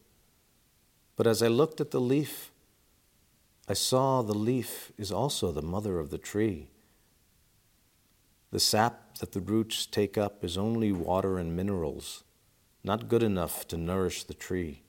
But 1.15 1.29
as 1.29 1.45
I 1.45 1.47
looked 1.47 1.81
at 1.81 1.93
the 1.93 2.01
leaf, 2.01 2.51
I 3.71 3.75
saw 3.75 4.23
the 4.23 4.35
leaf 4.35 4.91
is 4.99 5.13
also 5.13 5.53
the 5.53 5.63
mother 5.63 6.01
of 6.01 6.11
the 6.11 6.19
tree. 6.19 6.71
The 8.51 8.59
sap 8.59 9.19
that 9.19 9.31
the 9.31 9.41
roots 9.41 9.87
take 9.87 10.19
up 10.19 10.43
is 10.43 10.59
only 10.59 10.91
water 10.91 11.39
and 11.39 11.55
minerals, 11.55 12.25
not 12.83 13.07
good 13.07 13.23
enough 13.23 13.69
to 13.69 13.77
nourish 13.77 14.25
the 14.25 14.35
tree. 14.35 14.83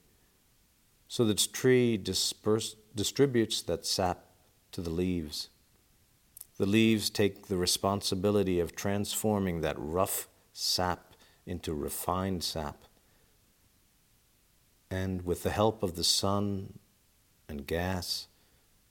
So 1.07 1.23
the 1.23 1.35
tree 1.35 1.95
disperse, 1.95 2.75
distributes 2.95 3.61
that 3.61 3.85
sap 3.85 4.25
to 4.71 4.81
the 4.81 4.89
leaves. 4.89 5.49
The 6.57 6.65
leaves 6.65 7.11
take 7.11 7.49
the 7.49 7.57
responsibility 7.57 8.59
of 8.59 8.75
transforming 8.75 9.61
that 9.61 9.75
rough 9.77 10.27
sap 10.53 11.13
into 11.45 11.75
refined 11.75 12.43
sap. 12.43 12.85
And 14.89 15.23
with 15.23 15.43
the 15.43 15.51
help 15.51 15.83
of 15.83 15.95
the 15.95 16.03
sun 16.03 16.79
and 17.47 17.67
gas, 17.67 18.27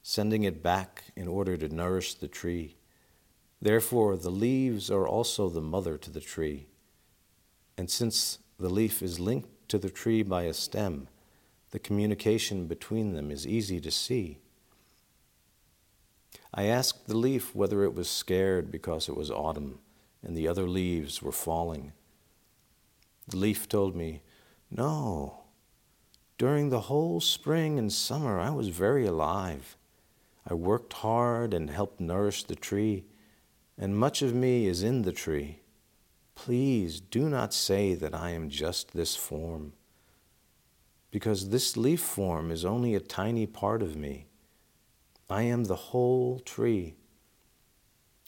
sending 0.03 0.45
it 0.45 0.63
back 0.63 1.05
in 1.17 1.29
order 1.29 1.57
to 1.57 1.69
nourish 1.69 2.15
the 2.15 2.29
tree. 2.29 2.77
Therefore, 3.61 4.17
the 4.17 4.31
leaves 4.31 4.91
are 4.91 5.07
also 5.07 5.49
the 5.49 5.61
mother 5.61 5.99
to 5.99 6.11
the 6.11 6.21
tree. 6.21 6.67
And 7.77 7.91
since 7.91 8.39
the 8.59 8.71
leaf 8.71 9.03
is 9.03 9.21
linked 9.21 9.69
to 9.69 9.79
the 9.79 9.91
tree 9.91 10.23
by 10.23 10.45
a 10.45 10.55
stem, 10.55 11.09
the 11.71 11.79
communication 11.79 12.67
between 12.67 13.13
them 13.13 13.31
is 13.31 13.47
easy 13.47 13.81
to 13.81 13.91
see. 13.91 14.39
I 16.53 16.65
asked 16.65 17.07
the 17.07 17.17
leaf 17.17 17.55
whether 17.55 17.85
it 17.85 17.95
was 17.95 18.09
scared 18.09 18.71
because 18.71 19.09
it 19.09 19.17
was 19.17 19.31
autumn 19.31 19.79
and 20.23 20.37
the 20.37 20.49
other 20.49 20.69
leaves 20.69 21.23
were 21.23 21.33
falling. 21.33 21.93
The 23.29 23.37
leaf 23.37 23.69
told 23.69 23.95
me, 23.95 24.23
No. 24.71 25.45
During 26.39 26.71
the 26.71 26.81
whole 26.81 27.21
spring 27.21 27.79
and 27.79 27.93
summer, 27.93 28.41
I 28.41 28.51
was 28.51 28.69
very 28.69 29.07
alive. 29.07 29.77
I 30.49 30.55
worked 30.55 30.93
hard 30.95 31.55
and 31.55 31.71
helped 31.71 32.01
nourish 32.01 32.45
the 32.45 32.55
tree, 32.55 33.05
and 33.79 33.97
much 33.97 34.23
of 34.23 34.35
me 34.35 34.67
is 34.67 34.83
in 34.83 35.03
the 35.03 35.13
tree. 35.13 35.61
Please 36.35 37.01
do 37.01 37.29
not 37.29 37.53
say 37.53 37.95
that 37.95 38.15
I 38.15 38.31
am 38.31 38.49
just 38.49 38.93
this 38.93 39.17
form, 39.17 39.73
because 41.11 41.51
this 41.51 41.77
leaf 41.77 42.01
form 42.01 42.51
is 42.51 42.65
only 42.65 42.95
a 42.95 43.01
tiny 43.01 43.47
part 43.47 43.83
of 43.83 43.97
me. 43.97 44.27
I 45.29 45.43
am 45.43 45.65
the 45.65 45.77
whole 45.77 46.41
tree. 46.41 46.97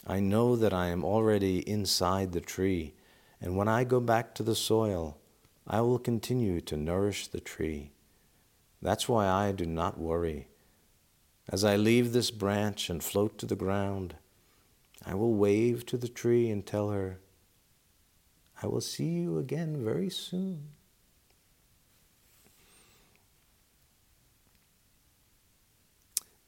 I 0.06 0.20
know 0.20 0.56
that 0.56 0.72
I 0.72 0.88
am 0.88 1.04
already 1.04 1.58
inside 1.68 2.32
the 2.32 2.40
tree 2.40 2.94
and 3.42 3.56
when 3.56 3.66
I 3.66 3.82
go 3.82 3.98
back 3.98 4.36
to 4.36 4.44
the 4.44 4.54
soil, 4.54 5.18
I 5.66 5.80
will 5.80 5.98
continue 5.98 6.60
to 6.60 6.76
nourish 6.76 7.26
the 7.26 7.40
tree. 7.40 7.90
That's 8.80 9.08
why 9.08 9.26
I 9.26 9.50
do 9.50 9.66
not 9.66 9.98
worry. 9.98 10.46
As 11.52 11.64
I 11.64 11.76
leave 11.76 12.14
this 12.14 12.30
branch 12.30 12.88
and 12.88 13.04
float 13.04 13.36
to 13.36 13.44
the 13.44 13.54
ground, 13.54 14.14
I 15.04 15.14
will 15.14 15.34
wave 15.34 15.84
to 15.86 15.98
the 15.98 16.08
tree 16.08 16.48
and 16.48 16.64
tell 16.64 16.88
her, 16.88 17.18
I 18.62 18.68
will 18.68 18.80
see 18.80 19.10
you 19.10 19.36
again 19.36 19.84
very 19.84 20.08
soon. 20.08 20.68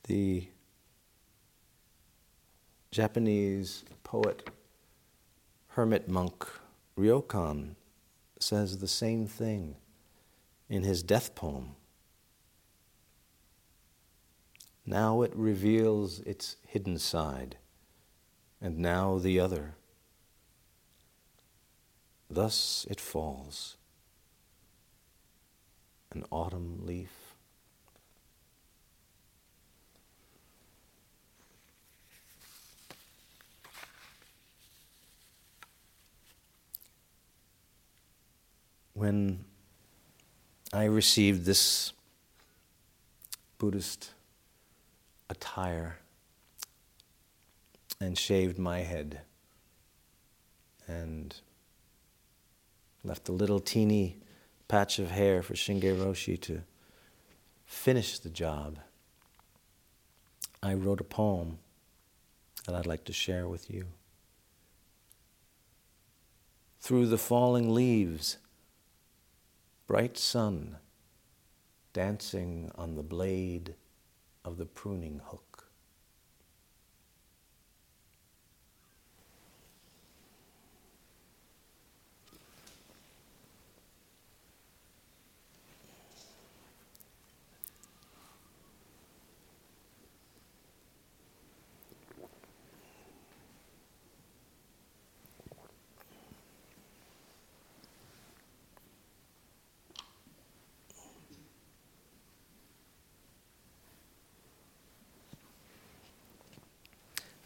The 0.05 0.49
Japanese 2.91 3.85
poet, 4.05 4.49
hermit 5.69 6.09
monk 6.09 6.47
Ryokan 6.97 7.75
says 8.39 8.79
the 8.79 8.89
same 8.89 9.27
thing 9.27 9.77
in 10.71 10.83
his 10.83 11.03
death 11.03 11.35
poem. 11.35 11.77
Now 14.87 15.23
it 15.23 15.35
reveals 15.35 16.21
its 16.21 16.57
hidden 16.67 16.99
side, 16.99 17.57
and 18.61 18.79
now 18.79 19.19
the 19.19 19.41
other. 19.41 19.77
Thus 22.31 22.87
it 22.91 23.01
falls, 23.01 23.77
an 26.13 26.25
autumn 26.31 26.81
leaf 26.85 27.35
when 38.95 39.45
I 40.73 40.85
received 40.85 41.45
this 41.45 41.93
Buddhist 43.59 44.14
attire 45.35 45.97
and 48.01 48.17
shaved 48.17 48.57
my 48.57 48.81
head 48.81 49.23
and 50.87 51.41
left 53.03 53.29
a 53.29 53.33
little 53.33 53.59
teeny 53.59 54.19
patch 54.69 55.01
of 55.01 55.11
hair 55.11 55.43
for 55.43 55.55
Shinge 55.55 55.83
Roshi 55.83 56.41
to 56.43 56.63
finish 57.67 58.19
the 58.21 58.31
job, 58.31 58.79
I 60.63 60.75
wrote 60.75 61.01
a 61.01 61.05
poem 61.05 61.59
that 62.65 62.75
I'd 62.75 62.87
like 62.87 63.05
to 63.05 63.13
share 63.13 63.49
with 63.49 63.69
you. 63.69 63.87
Through 66.81 67.07
the 67.07 67.19
falling 67.19 67.75
leaves, 67.75 68.39
bright 69.87 70.17
sun 70.17 70.77
dancing 71.93 72.71
on 72.77 72.95
the 72.95 73.03
blade 73.03 73.75
of 74.45 74.57
the 74.59 74.67
pruning 74.67 75.21
hook. 75.25 75.44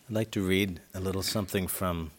I'd 0.08 0.14
like 0.14 0.30
to 0.30 0.40
read 0.40 0.80
a 0.94 1.00
little 1.00 1.22
something 1.22 1.66
from 1.66 2.12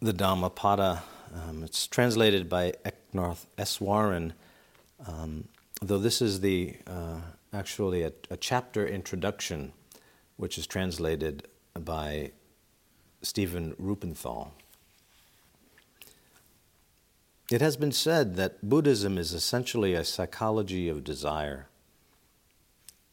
the 0.00 0.14
Dhammapada. 0.14 1.02
Um, 1.34 1.62
it's 1.62 1.86
translated 1.86 2.48
by 2.48 2.72
Eknath 2.86 3.44
Easwaran, 3.58 4.32
um, 5.06 5.48
though 5.82 5.98
this 5.98 6.22
is 6.22 6.40
the 6.40 6.76
uh, 6.86 7.20
actually 7.52 8.00
a, 8.02 8.12
a, 8.30 8.38
chapter 8.38 8.86
introduction, 8.86 9.74
which 10.38 10.56
is 10.56 10.66
translated 10.66 11.46
by 11.78 12.30
Stephen 13.20 13.74
Ruppenthal. 13.74 14.52
It 17.52 17.60
has 17.60 17.76
been 17.76 17.92
said 17.92 18.36
that 18.36 18.66
Buddhism 18.66 19.18
is 19.18 19.34
essentially 19.34 19.92
a 19.92 20.02
psychology 20.02 20.88
of 20.88 21.04
desire. 21.04 21.66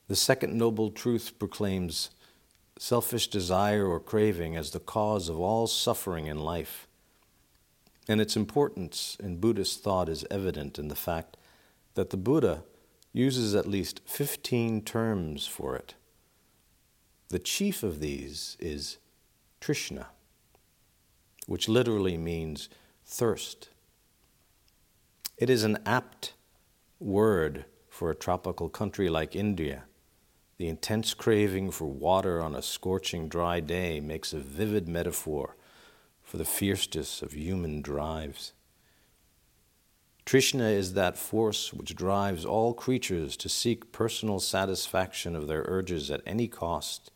The 0.08 0.16
second 0.16 0.58
noble 0.58 0.92
truth 0.92 1.40
proclaims 1.40 2.10
selfish 2.78 3.28
desire 3.28 3.86
or 3.88 4.00
craving 4.00 4.56
as 4.56 4.72
the 4.72 4.80
cause 4.80 5.30
of 5.30 5.40
all 5.40 5.66
suffering 5.68 6.28
in 6.28 6.38
life. 6.38 6.88
And 8.08 8.20
its 8.20 8.36
importance 8.36 9.16
in 9.24 9.38
Buddhist 9.38 9.82
thought 9.82 10.10
is 10.10 10.26
evident 10.30 10.78
in 10.78 10.90
the 10.90 10.96
fact 10.96 11.38
that 11.94 12.10
the 12.10 12.18
Buddha 12.18 12.64
uses 13.14 13.56
at 13.56 13.68
least 13.68 14.02
15 14.06 14.82
terms 14.82 15.48
for 15.48 15.76
it. 15.76 15.94
The 17.30 17.40
chief 17.40 17.82
of 17.82 18.00
these 18.02 18.58
is 18.60 18.98
Trishna, 19.62 20.08
which 21.48 21.70
literally 21.70 22.18
means 22.18 22.68
thirst. 23.06 23.70
It 25.38 25.50
is 25.50 25.64
an 25.64 25.78
apt 25.86 26.34
word 27.00 27.66
for 27.88 28.12
a 28.12 28.16
tropical 28.16 28.68
country 28.68 29.08
like 29.08 29.36
India 29.36 29.84
the 30.58 30.68
intense 30.68 31.14
craving 31.14 31.72
for 31.72 31.86
water 31.86 32.42
on 32.42 32.56
a 32.56 32.62
scorching 32.62 33.28
dry 33.28 33.60
day 33.60 34.00
makes 34.00 34.34
a 34.34 34.40
vivid 34.40 34.88
metaphor 34.88 35.56
for 36.22 36.38
the 36.38 36.46
fierceness 36.46 37.22
of 37.22 37.34
human 37.34 37.82
drives. 37.82 38.54
Trishna 40.26 40.72
is 40.74 40.94
that 40.94 41.18
force 41.18 41.74
which 41.74 41.96
drives 41.96 42.46
all 42.46 42.74
creatures 42.74 43.36
to 43.38 43.50
seek 43.50 43.92
personal 43.92 44.40
satisfaction 44.40 45.36
of 45.36 45.48
their 45.48 45.66
urges 45.68 46.10
at 46.10 46.22
any 46.26 46.48
cost, 46.48 47.12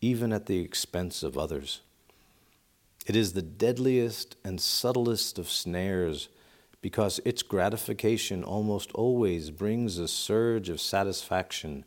even 0.00 0.32
at 0.32 0.46
the 0.46 0.60
expense 0.60 1.22
of 1.22 1.36
others. 1.36 1.82
It 3.06 3.16
is 3.16 3.32
the 3.32 3.42
deadliest 3.42 4.36
and 4.44 4.60
subtlest 4.60 5.38
of 5.38 5.48
snares 5.48 6.28
because 6.80 7.20
its 7.24 7.42
gratification 7.42 8.44
almost 8.44 8.92
always 8.92 9.50
brings 9.50 9.98
a 9.98 10.08
surge 10.08 10.68
of 10.68 10.80
satisfaction 10.80 11.84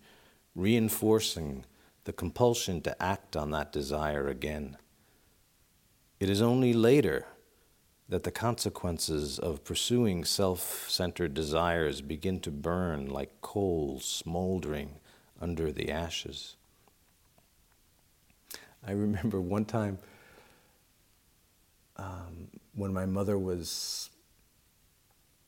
reinforcing 0.56 1.66
the 2.04 2.14
compulsion 2.14 2.82
to 2.82 3.02
act 3.02 3.36
on 3.36 3.52
that 3.52 3.72
desire 3.72 4.28
again. 4.28 4.78
It 6.20 6.30
is 6.30 6.42
only 6.42 6.74
later 6.74 7.26
that 8.10 8.24
the 8.24 8.32
consequences 8.32 9.40
of 9.40 9.64
pursuing 9.64 10.26
self 10.26 10.90
centered 10.90 11.34
desires 11.34 12.02
begin 12.02 12.40
to 12.42 12.52
burn 12.52 13.08
like 13.08 13.42
coals 13.42 14.06
smoldering 14.06 15.00
under 15.40 15.72
the 15.72 15.90
ashes. 15.90 16.58
I 18.86 18.92
remember 18.92 19.40
one 19.40 19.66
time 19.66 20.00
um, 21.98 22.48
when 22.76 22.94
my 22.94 23.06
mother 23.06 23.38
was 23.38 24.10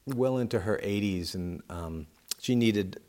well 0.06 0.38
into 0.38 0.60
her 0.60 0.80
80s 0.84 1.36
and 1.36 1.62
um, 1.70 2.08
she 2.40 2.56
needed 2.56 3.02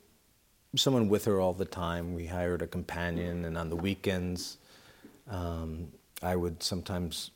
someone 0.77 1.09
with 1.09 1.25
her 1.27 1.41
all 1.41 1.53
the 1.53 1.65
time. 1.65 2.15
We 2.15 2.27
hired 2.27 2.63
a 2.63 2.67
companion, 2.67 3.45
and 3.45 3.57
on 3.57 3.71
the 3.71 3.77
weekends, 3.77 4.59
um, 5.29 5.89
I 6.23 6.37
would 6.37 6.63
sometimes 6.63 7.31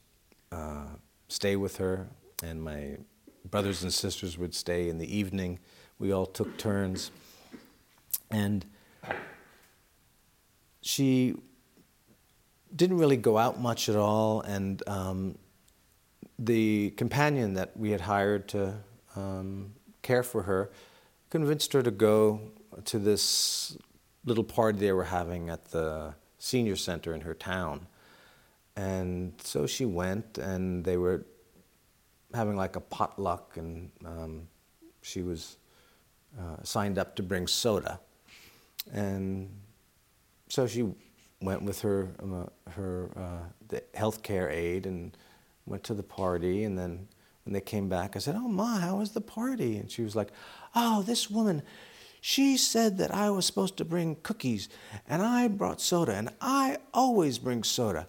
uh, 0.53 0.87
stay 1.29 1.57
with 1.57 1.77
her, 1.77 2.09
and 2.43 2.63
my 2.63 2.97
brothers 3.51 3.83
and 3.83 3.93
sisters 3.93 4.39
would 4.39 4.55
stay 4.55 4.89
in 4.89 4.99
the 4.99 5.17
evening. 5.17 5.59
We 5.99 6.13
all 6.13 6.27
took 6.27 6.57
turns. 6.59 7.11
And 8.31 8.65
she 10.83 11.37
didn't 12.75 12.99
really 12.99 13.17
go 13.17 13.39
out 13.39 13.61
much 13.61 13.89
at 13.89 13.97
all, 13.97 14.43
and 14.43 14.83
um, 14.87 15.39
the 16.39 16.91
companion 16.91 17.55
that 17.55 17.77
we 17.77 17.91
had 17.91 18.03
hired 18.03 18.49
to 18.49 18.75
um, 19.17 19.73
care 20.03 20.23
for 20.23 20.43
her 20.43 20.71
convinced 21.31 21.73
her 21.73 21.83
to 21.83 21.91
go 21.91 22.41
to 22.85 22.99
this 22.99 23.77
little 24.25 24.45
party 24.45 24.79
they 24.79 24.93
were 24.93 25.05
having 25.05 25.49
at 25.51 25.67
the 25.67 26.15
senior 26.39 26.77
center 26.77 27.15
in 27.15 27.23
her 27.23 27.35
town. 27.35 27.87
And 28.77 29.33
so 29.43 29.67
she 29.67 29.85
went, 29.85 30.39
and 30.39 30.85
they 30.85 30.97
were 30.97 31.27
having 32.33 32.57
like 32.57 32.77
a 32.77 32.81
potluck, 32.81 33.57
and 33.57 33.91
um, 34.05 34.49
she 35.03 35.23
was 35.23 35.57
uh, 36.39 36.63
signed 36.63 36.99
up 36.99 37.17
to 37.17 37.23
bring 37.23 37.47
soda. 37.47 37.99
And 38.93 39.51
so 40.49 40.67
she 40.67 40.89
went 41.41 41.63
with 41.63 41.81
her 41.83 42.09
um, 42.21 42.43
uh, 42.43 42.71
her 42.71 43.11
uh, 43.17 43.77
healthcare 43.95 44.51
aide 44.53 44.87
and 44.87 45.17
went 45.67 45.83
to 45.85 45.95
the 45.95 46.03
party. 46.03 46.65
And 46.65 46.79
then 46.79 47.09
when 47.45 47.53
they 47.53 47.61
came 47.61 47.89
back, 47.89 48.15
I 48.15 48.19
said, 48.21 48.37
"Oh 48.37 48.49
ma, 48.49 48.79
how 48.79 48.97
was 48.97 49.11
the 49.11 49.21
party?" 49.21 49.79
And 49.79 49.91
she 49.91 50.03
was 50.03 50.15
like, 50.15 50.31
"Oh, 50.75 51.03
this 51.03 51.29
woman, 51.29 51.63
she 52.21 52.57
said 52.57 52.99
that 52.99 53.15
I 53.15 53.31
was 53.31 53.47
supposed 53.47 53.77
to 53.79 53.85
bring 53.85 54.17
cookies, 54.23 54.69
and 55.09 55.23
I 55.23 55.49
brought 55.49 55.81
soda, 55.81 56.13
and 56.15 56.31
I 56.41 56.79
always 56.93 57.39
bring 57.39 57.63
soda. 57.65 58.07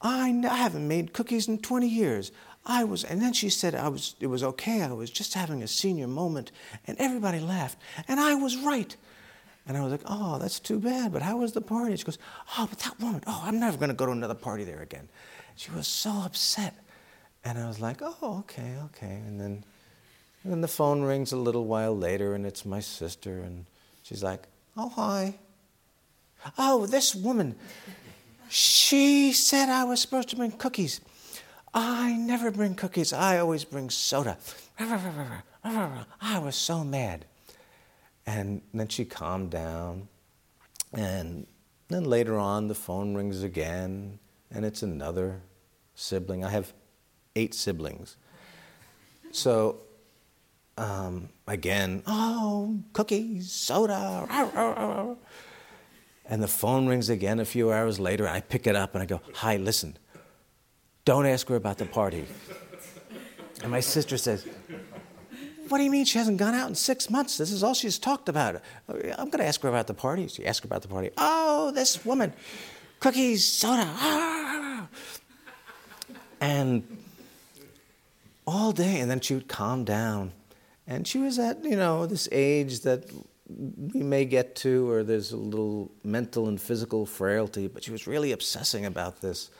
I 0.00 0.28
n- 0.28 0.44
I 0.44 0.56
haven't 0.56 0.86
made 0.86 1.12
cookies 1.12 1.48
in 1.48 1.58
20 1.58 1.88
years. 1.88 2.30
I 2.64 2.84
was, 2.84 3.02
and 3.04 3.20
then 3.22 3.32
she 3.32 3.48
said 3.48 3.74
I 3.74 3.88
was, 3.88 4.14
it 4.20 4.26
was 4.26 4.42
okay. 4.42 4.82
I 4.82 4.92
was 4.92 5.10
just 5.10 5.34
having 5.34 5.62
a 5.62 5.68
senior 5.68 6.06
moment, 6.06 6.52
and 6.86 6.96
everybody 6.98 7.40
laughed, 7.40 7.78
and 8.06 8.20
I 8.20 8.34
was 8.34 8.56
right. 8.56 8.94
And 9.66 9.76
I 9.76 9.82
was 9.82 9.92
like, 9.92 10.00
oh, 10.06 10.38
that's 10.38 10.58
too 10.60 10.80
bad. 10.80 11.12
But 11.12 11.20
how 11.20 11.36
was 11.36 11.52
the 11.52 11.60
party? 11.60 11.94
She 11.94 12.04
goes, 12.04 12.18
oh, 12.56 12.66
but 12.70 12.78
that 12.78 12.98
woman, 13.00 13.22
oh, 13.26 13.42
I'm 13.44 13.60
never 13.60 13.76
going 13.76 13.90
to 13.90 13.94
go 13.94 14.06
to 14.06 14.12
another 14.12 14.34
party 14.34 14.64
there 14.64 14.80
again. 14.80 15.10
She 15.56 15.70
was 15.72 15.86
so 15.86 16.10
upset. 16.24 16.74
And 17.44 17.58
I 17.58 17.68
was 17.68 17.78
like, 17.78 17.98
oh, 18.00 18.38
okay, 18.40 18.76
okay. 18.86 19.22
And 19.26 19.38
then 19.38 19.64
and 20.42 20.52
then 20.52 20.60
the 20.60 20.68
phone 20.68 21.02
rings 21.02 21.32
a 21.32 21.36
little 21.36 21.64
while 21.64 21.96
later, 21.96 22.34
and 22.34 22.46
it's 22.46 22.64
my 22.64 22.80
sister, 22.80 23.40
and 23.40 23.66
she's 24.02 24.22
like, 24.22 24.44
Oh, 24.76 24.88
hi. 24.90 25.34
Oh, 26.56 26.86
this 26.86 27.14
woman, 27.14 27.56
she 28.48 29.32
said 29.32 29.68
I 29.68 29.84
was 29.84 30.00
supposed 30.00 30.28
to 30.30 30.36
bring 30.36 30.52
cookies. 30.52 31.00
I 31.74 32.12
never 32.12 32.50
bring 32.50 32.74
cookies, 32.74 33.12
I 33.12 33.38
always 33.38 33.64
bring 33.64 33.90
soda. 33.90 34.38
I 34.78 36.38
was 36.38 36.54
so 36.54 36.84
mad. 36.84 37.24
And 38.26 38.62
then 38.72 38.88
she 38.88 39.04
calmed 39.04 39.50
down. 39.50 40.08
And 40.92 41.46
then 41.88 42.04
later 42.04 42.38
on, 42.38 42.68
the 42.68 42.74
phone 42.74 43.14
rings 43.14 43.42
again, 43.42 44.18
and 44.50 44.64
it's 44.64 44.82
another 44.82 45.40
sibling. 45.94 46.44
I 46.44 46.50
have 46.50 46.72
eight 47.34 47.54
siblings. 47.54 48.16
So 49.32 49.80
um, 50.78 51.28
again, 51.46 52.02
oh, 52.06 52.78
cookies, 52.92 53.50
soda. 53.50 54.26
And 56.24 56.42
the 56.42 56.48
phone 56.48 56.86
rings 56.86 57.08
again 57.08 57.40
a 57.40 57.44
few 57.44 57.72
hours 57.72 57.98
later. 57.98 58.28
I 58.28 58.40
pick 58.40 58.66
it 58.66 58.76
up 58.76 58.94
and 58.94 59.02
I 59.02 59.06
go, 59.06 59.20
Hi, 59.34 59.56
listen, 59.56 59.96
don't 61.04 61.26
ask 61.26 61.48
her 61.48 61.56
about 61.56 61.78
the 61.78 61.86
party. 61.86 62.26
And 63.62 63.72
my 63.72 63.80
sister 63.80 64.16
says, 64.16 64.46
What 65.68 65.78
do 65.78 65.84
you 65.84 65.90
mean 65.90 66.04
she 66.04 66.18
hasn't 66.18 66.38
gone 66.38 66.54
out 66.54 66.68
in 66.68 66.74
six 66.76 67.10
months? 67.10 67.38
This 67.38 67.50
is 67.50 67.64
all 67.64 67.74
she's 67.74 67.98
talked 67.98 68.28
about. 68.28 68.62
I'm 68.88 69.30
going 69.30 69.38
to 69.38 69.46
ask 69.46 69.60
her 69.62 69.68
about 69.68 69.88
the 69.88 69.94
party. 69.94 70.28
She 70.28 70.46
asked 70.46 70.62
her 70.62 70.68
about 70.68 70.82
the 70.82 70.88
party. 70.88 71.10
Oh, 71.16 71.72
this 71.72 72.04
woman, 72.04 72.32
cookies, 73.00 73.44
soda. 73.44 74.88
And 76.40 76.98
all 78.46 78.70
day, 78.70 79.00
and 79.00 79.10
then 79.10 79.18
she 79.18 79.34
would 79.34 79.48
calm 79.48 79.82
down. 79.82 80.32
And 80.88 81.06
she 81.06 81.18
was 81.18 81.38
at, 81.38 81.62
you 81.64 81.76
know, 81.76 82.06
this 82.06 82.30
age 82.32 82.80
that 82.80 83.04
we 83.46 84.02
may 84.02 84.24
get 84.24 84.56
to, 84.56 84.90
or 84.90 85.04
there's 85.04 85.32
a 85.32 85.36
little 85.36 85.92
mental 86.02 86.48
and 86.48 86.58
physical 86.58 87.04
frailty, 87.04 87.68
but 87.68 87.84
she 87.84 87.90
was 87.90 88.06
really 88.06 88.32
obsessing 88.32 88.86
about 88.86 89.20
this. 89.20 89.50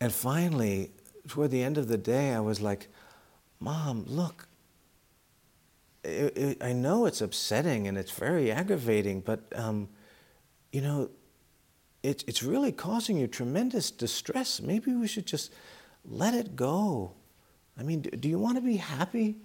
And 0.00 0.10
finally, 0.10 0.90
toward 1.28 1.50
the 1.50 1.62
end 1.62 1.76
of 1.76 1.88
the 1.88 1.98
day, 1.98 2.32
I 2.32 2.40
was 2.40 2.62
like, 2.62 2.88
Mom, 3.60 4.04
look, 4.06 4.48
it, 6.02 6.38
it, 6.38 6.62
I 6.62 6.72
know 6.72 7.04
it's 7.04 7.20
upsetting 7.20 7.86
and 7.86 7.98
it's 7.98 8.12
very 8.12 8.50
aggravating, 8.50 9.20
but 9.20 9.52
um, 9.54 9.90
you 10.72 10.80
know, 10.80 11.10
it, 12.02 12.24
it's 12.26 12.42
really 12.42 12.72
causing 12.72 13.18
you 13.18 13.26
tremendous 13.26 13.90
distress. 13.90 14.62
Maybe 14.62 14.94
we 14.94 15.08
should 15.08 15.26
just 15.26 15.52
let 16.06 16.32
it 16.32 16.56
go. 16.56 17.12
I 17.78 17.82
mean, 17.82 18.00
do, 18.00 18.10
do 18.10 18.28
you 18.30 18.38
want 18.38 18.56
to 18.56 18.62
be 18.62 18.76
happy 18.76 19.36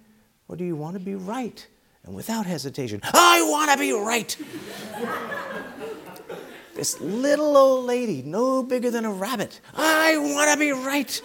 or 0.48 0.56
do 0.56 0.64
you 0.64 0.76
want 0.76 0.94
to 0.94 1.00
be 1.00 1.14
right? 1.14 1.66
And 2.04 2.14
without 2.14 2.46
hesitation, 2.46 3.00
I 3.02 3.46
want 3.48 3.70
to 3.72 3.78
be 3.78 3.92
right. 3.92 4.36
this 6.74 7.00
little 7.00 7.56
old 7.56 7.86
lady, 7.86 8.22
no 8.22 8.62
bigger 8.62 8.90
than 8.90 9.04
a 9.04 9.12
rabbit, 9.12 9.60
I 9.74 10.18
want 10.18 10.52
to 10.52 10.58
be 10.58 10.72
right. 10.72 11.22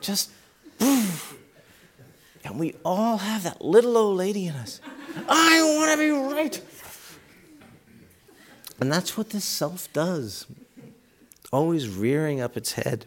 Just, 0.00 0.30
and 0.80 1.08
we 2.54 2.74
all 2.84 3.18
have 3.18 3.42
that 3.42 3.64
little 3.64 3.96
old 3.96 4.18
lady 4.18 4.46
in 4.46 4.54
us. 4.54 4.80
I 5.28 5.62
want 5.78 5.92
to 5.92 5.98
be 5.98 6.10
right. 6.10 6.60
And 8.80 8.92
that's 8.92 9.16
what 9.16 9.30
this 9.30 9.44
self 9.44 9.92
does, 9.92 10.46
always 11.52 11.88
rearing 11.88 12.40
up 12.40 12.56
its 12.56 12.72
head. 12.72 13.06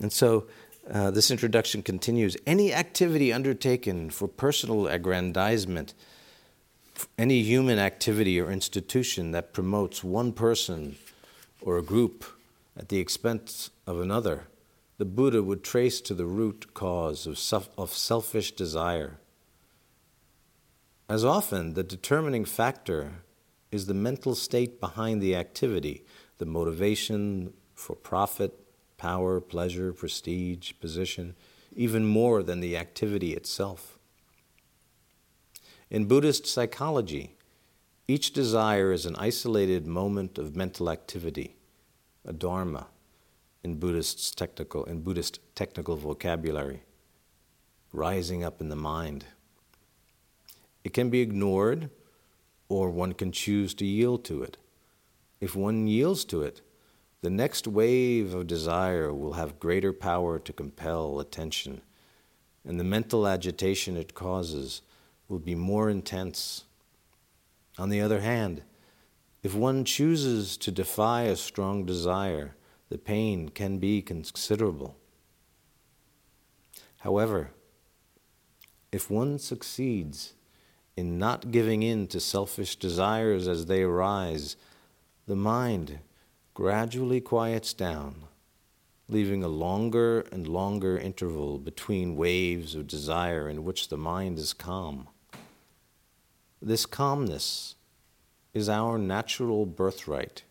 And 0.00 0.12
so 0.12 0.46
uh, 0.92 1.10
this 1.10 1.30
introduction 1.30 1.82
continues 1.82 2.36
Any 2.46 2.72
activity 2.72 3.32
undertaken 3.32 4.10
for 4.10 4.28
personal 4.28 4.86
aggrandizement, 4.86 5.94
any 7.16 7.42
human 7.42 7.78
activity 7.78 8.38
or 8.38 8.50
institution 8.50 9.32
that 9.32 9.54
promotes 9.54 10.04
one 10.04 10.32
person 10.32 10.96
or 11.62 11.78
a 11.78 11.82
group 11.82 12.24
at 12.76 12.90
the 12.90 12.98
expense 12.98 13.70
of 13.86 14.00
another, 14.00 14.48
the 14.98 15.04
Buddha 15.06 15.42
would 15.42 15.64
trace 15.64 16.00
to 16.02 16.14
the 16.14 16.26
root 16.26 16.74
cause 16.74 17.26
of, 17.26 17.38
self, 17.38 17.70
of 17.78 17.92
selfish 17.92 18.52
desire. 18.52 19.18
As 21.08 21.24
often, 21.24 21.72
the 21.72 21.82
determining 21.82 22.44
factor 22.44 23.12
is 23.70 23.86
the 23.86 23.94
mental 23.94 24.34
state 24.34 24.78
behind 24.78 25.22
the 25.22 25.34
activity, 25.34 26.04
the 26.36 26.46
motivation 26.46 27.54
for 27.74 27.96
profit, 27.96 28.61
power, 29.02 29.40
pleasure, 29.40 29.92
prestige, 29.92 30.74
position, 30.80 31.34
even 31.74 32.06
more 32.06 32.40
than 32.40 32.60
the 32.60 32.76
activity 32.76 33.34
itself. 33.34 33.98
In 35.90 36.04
Buddhist 36.04 36.46
psychology, 36.46 37.34
each 38.06 38.32
desire 38.32 38.92
is 38.92 39.04
an 39.04 39.16
isolated 39.16 39.88
moment 39.88 40.38
of 40.38 40.54
mental 40.54 40.88
activity, 40.88 41.56
a 42.24 42.32
dharma 42.32 42.86
in 43.64 43.80
Buddhist 43.80 44.38
technical 44.38 44.84
in 44.84 45.02
Buddhist 45.02 45.40
technical 45.56 45.96
vocabulary, 45.96 46.82
rising 47.92 48.44
up 48.44 48.60
in 48.60 48.68
the 48.68 48.76
mind. 48.76 49.24
It 50.84 50.92
can 50.92 51.10
be 51.10 51.22
ignored 51.22 51.90
or 52.68 52.88
one 52.88 53.14
can 53.14 53.32
choose 53.32 53.74
to 53.74 53.84
yield 53.84 54.24
to 54.26 54.44
it. 54.44 54.58
If 55.40 55.56
one 55.56 55.88
yields 55.88 56.24
to 56.26 56.42
it, 56.42 56.60
the 57.22 57.30
next 57.30 57.68
wave 57.68 58.34
of 58.34 58.48
desire 58.48 59.14
will 59.14 59.34
have 59.34 59.60
greater 59.60 59.92
power 59.92 60.40
to 60.40 60.52
compel 60.52 61.20
attention, 61.20 61.80
and 62.64 62.78
the 62.78 62.84
mental 62.84 63.28
agitation 63.28 63.96
it 63.96 64.12
causes 64.12 64.82
will 65.28 65.38
be 65.38 65.54
more 65.54 65.88
intense. 65.88 66.64
On 67.78 67.88
the 67.88 68.00
other 68.00 68.20
hand, 68.20 68.62
if 69.44 69.54
one 69.54 69.84
chooses 69.84 70.56
to 70.58 70.72
defy 70.72 71.22
a 71.22 71.36
strong 71.36 71.86
desire, 71.86 72.56
the 72.88 72.98
pain 72.98 73.48
can 73.48 73.78
be 73.78 74.02
considerable. 74.02 74.96
However, 76.98 77.50
if 78.90 79.10
one 79.10 79.38
succeeds 79.38 80.34
in 80.96 81.18
not 81.18 81.52
giving 81.52 81.82
in 81.82 82.08
to 82.08 82.20
selfish 82.20 82.76
desires 82.76 83.46
as 83.46 83.66
they 83.66 83.82
arise, 83.82 84.56
the 85.26 85.36
mind 85.36 86.00
gradually 86.54 87.20
quiets 87.20 87.72
down, 87.72 88.24
leaving 89.08 89.42
a 89.42 89.48
longer 89.48 90.20
and 90.32 90.46
longer 90.46 90.98
interval 90.98 91.58
between 91.58 92.16
waves 92.16 92.74
of 92.74 92.86
desire 92.86 93.48
in 93.48 93.64
which 93.64 93.88
the 93.88 93.96
mind 93.96 94.38
is 94.38 94.52
calm. 94.52 95.08
This 96.60 96.86
calmness 96.86 97.76
is 98.52 98.68
our 98.68 98.98
natural 98.98 99.64
birthright, 99.64 100.42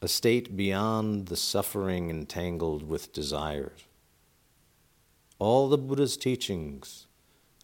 a 0.00 0.08
state 0.08 0.56
beyond 0.56 1.26
the 1.26 1.36
suffering 1.36 2.10
entangled 2.10 2.88
with 2.88 3.12
desires. 3.12 3.84
All 5.38 5.68
the 5.68 5.78
Buddha's 5.78 6.16
teachings 6.16 7.06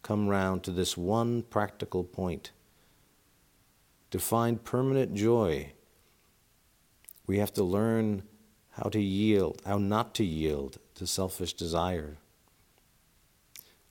come 0.03 0.27
round 0.27 0.63
to 0.63 0.71
this 0.71 0.97
one 0.97 1.43
practical 1.43 2.03
point. 2.03 2.51
To 4.11 4.19
find 4.19 4.63
permanent 4.63 5.15
joy, 5.15 5.72
we 7.25 7.37
have 7.37 7.53
to 7.53 7.63
learn 7.63 8.23
how 8.71 8.89
to 8.89 8.99
yield, 9.01 9.61
how 9.65 9.77
not 9.77 10.13
to 10.15 10.23
yield 10.23 10.77
to 10.95 11.07
selfish 11.07 11.53
desire. 11.53 12.17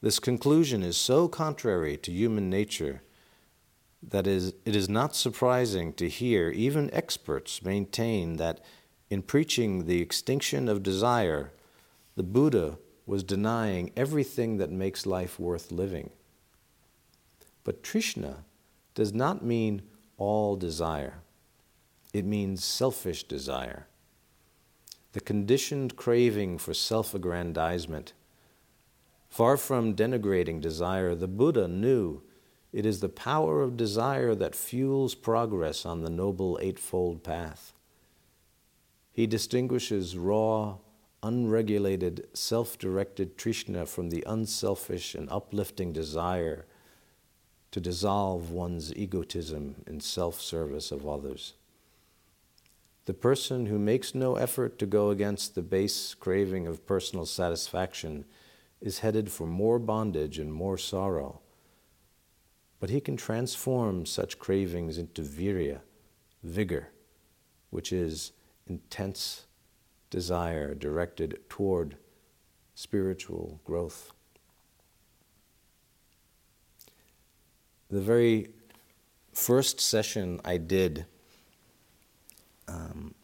This 0.01 0.19
conclusion 0.19 0.83
is 0.83 0.97
so 0.97 1.29
contrary 1.29 1.97
to 1.99 2.11
human 2.11 2.51
nature 2.51 3.03
that 4.03 4.27
is, 4.27 4.55
it 4.65 4.75
is 4.75 4.89
not 4.89 5.15
surprising 5.15 5.93
to 5.95 6.09
hear 6.09 6.51
even 6.51 6.93
experts 6.93 7.63
maintain 7.63 8.37
that 8.37 8.61
in 9.09 9.23
preaching 9.23 9.87
the 9.87 10.01
extinction 10.01 10.69
of 10.69 10.83
desire, 10.83 11.53
the 12.17 12.25
Buddha 12.25 12.79
was 13.07 13.23
denying 13.23 13.93
everything 13.97 14.57
that 14.57 14.71
makes 14.71 15.07
life 15.07 15.39
worth 15.39 15.71
living. 15.71 16.11
But 17.63 17.83
Trishna 17.85 18.39
does 18.95 19.13
not 19.13 19.45
mean 19.45 19.83
all 20.17 20.57
desire, 20.57 21.21
it 22.13 22.25
means 22.25 22.65
selfish 22.65 23.25
desire. 23.25 23.87
The 25.13 25.21
conditioned 25.21 25.97
craving 25.97 26.59
for 26.59 26.75
self 26.75 27.15
aggrandizement. 27.15 28.13
Far 29.29 29.57
from 29.57 29.95
denigrating 29.95 30.61
desire, 30.61 31.15
the 31.15 31.29
Buddha 31.29 31.69
knew 31.69 32.23
it 32.73 32.87
is 32.87 33.01
the 33.01 33.09
power 33.09 33.63
of 33.63 33.77
desire 33.77 34.35
that 34.35 34.55
fuels 34.55 35.15
progress 35.15 35.85
on 35.85 36.03
the 36.03 36.11
Noble 36.11 36.59
Eightfold 36.63 37.23
Path. 37.23 37.75
He 39.13 39.27
distinguishes 39.27 40.17
raw, 40.17 40.77
unregulated, 41.23 42.29
self 42.33 42.79
directed 42.79 43.37
Trishna 43.37 43.87
from 43.87 44.09
the 44.09 44.25
unselfish 44.27 45.15
and 45.15 45.29
uplifting 45.31 45.93
desire 45.93 46.65
to 47.71 47.81
dissolve 47.81 48.51
one's 48.51 48.95
egotism 48.95 49.77
in 49.87 50.01
self 50.01 50.41
service 50.41 50.91
of 50.91 51.07
others. 51.07 51.55
The 53.05 53.15
person 53.15 53.67
who 53.67 53.79
makes 53.79 54.15
no 54.15 54.37
effort 54.37 54.79
to 54.79 54.87
go 54.87 55.11
against 55.11 55.55
the 55.55 55.63
base 55.63 56.15
craving 56.15 56.67
of 56.67 56.87
personal 56.87 57.27
satisfaction 57.27 58.25
is 58.81 59.01
headed 59.01 59.31
for 59.31 59.47
more 59.47 59.79
bondage 59.79 60.39
and 60.39 60.53
more 60.53 60.79
sorrow. 60.79 61.41
But 62.79 62.91
he 62.91 63.01
can 63.01 63.17
transform 63.17 64.07
such 64.07 64.39
cravings 64.39 64.99
into 64.99 65.23
virya, 65.23 65.81
vigor, 66.43 66.91
which 67.71 67.93
is 67.93 68.33
intense 68.67 69.47
desire 70.11 70.75
directed 70.75 71.41
toward 71.49 71.97
spiritual 72.75 73.61
growth. 73.65 74.13
The 77.91 78.01
very 78.01 78.51
first 79.33 79.81
session 79.81 80.41
I 80.45 80.57
did, 80.57 81.07
um, 82.69 83.15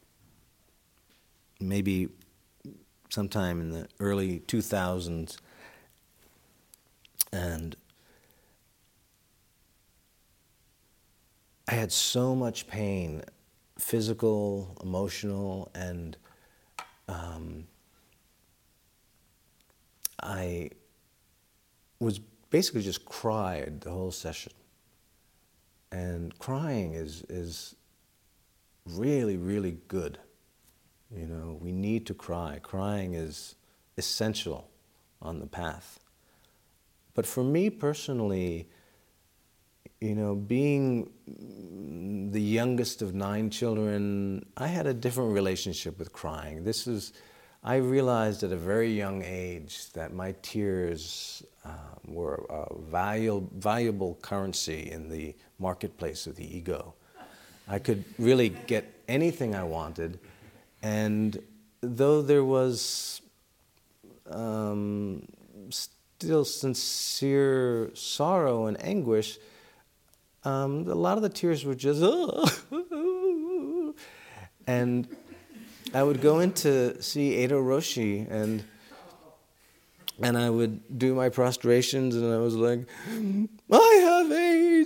maybe 1.61 2.09
sometime 3.11 3.61
in 3.61 3.71
the 3.71 3.89
early 4.01 4.41
2000s, 4.41 5.39
and 7.33 7.77
I 11.67 11.75
had 11.75 11.93
so 11.93 12.35
much 12.35 12.67
pain, 12.67 13.23
physical, 13.79 14.77
emotional, 14.83 15.71
and 15.75 16.17
um, 17.09 17.67
I 20.23 20.71
was 22.01 22.19
basically 22.51 22.83
just 22.83 23.05
cried 23.05 23.81
the 23.83 23.91
whole 23.91 24.11
session. 24.11 24.53
And 25.91 26.39
crying 26.39 26.95
is, 26.95 27.23
is 27.29 27.75
really, 28.95 29.37
really 29.37 29.79
good. 29.89 30.19
You 31.15 31.27
know, 31.27 31.59
we 31.61 31.73
need 31.73 32.07
to 32.07 32.15
cry. 32.15 32.59
Crying 32.63 33.15
is 33.15 33.55
essential 33.97 34.69
on 35.23 35.41
the 35.41 35.47
path. 35.47 36.01
But 37.15 37.27
for 37.27 37.43
me 37.43 37.71
personally, 37.71 38.69
you 40.01 40.15
know, 40.15 40.35
being 40.37 41.11
the 42.31 42.41
youngest 42.41 43.03
of 43.03 43.15
nine 43.15 43.51
children, 43.51 44.47
I 44.57 44.69
had 44.69 44.87
a 44.87 44.95
different 44.95 45.33
relationship 45.33 45.99
with 45.99 46.13
crying. 46.13 46.63
This 46.63 46.87
is, 46.87 47.13
I 47.65 47.77
realized 47.77 48.45
at 48.45 48.53
a 48.53 48.57
very 48.57 48.93
young 48.93 49.23
age 49.25 49.91
that 49.95 50.13
my 50.13 50.37
tears 50.43 51.43
um, 51.65 51.75
were 52.07 52.47
a 52.49 52.79
valuable, 52.81 53.51
valuable 53.57 54.19
currency 54.23 54.91
in 54.91 55.09
the 55.09 55.35
marketplace 55.59 56.29
of 56.29 56.37
the 56.37 56.57
ego. 56.57 56.95
I 57.69 57.79
could 57.79 58.05
really 58.19 58.49
get 58.49 58.93
anything 59.07 59.55
I 59.55 59.65
wanted, 59.65 60.19
and 60.83 61.41
though 61.81 62.23
there 62.23 62.45
was 62.45 63.21
um, 64.31 65.27
still 65.71 66.45
sincere 66.45 67.91
sorrow 67.95 68.67
and 68.67 68.83
anguish, 68.83 69.39
um, 70.45 70.89
a 70.89 70.95
lot 70.95 71.17
of 71.17 71.23
the 71.23 71.29
tears 71.29 71.65
were 71.65 71.75
just, 71.75 72.01
and 74.67 75.09
I 75.95 76.03
would 76.03 76.21
go 76.21 76.41
in 76.41 76.53
to 76.55 77.01
see 77.03 77.37
Eido 77.37 77.63
Roshi 77.63 78.31
and 78.31 78.65
and 80.21 80.37
I 80.37 80.51
would 80.51 80.99
do 80.99 81.15
my 81.15 81.29
prostrations 81.29 82.17
and 82.17 82.33
I 82.33 82.39
was 82.39 82.57
like, 82.57 82.81
I 83.71 83.95
have 84.03 84.33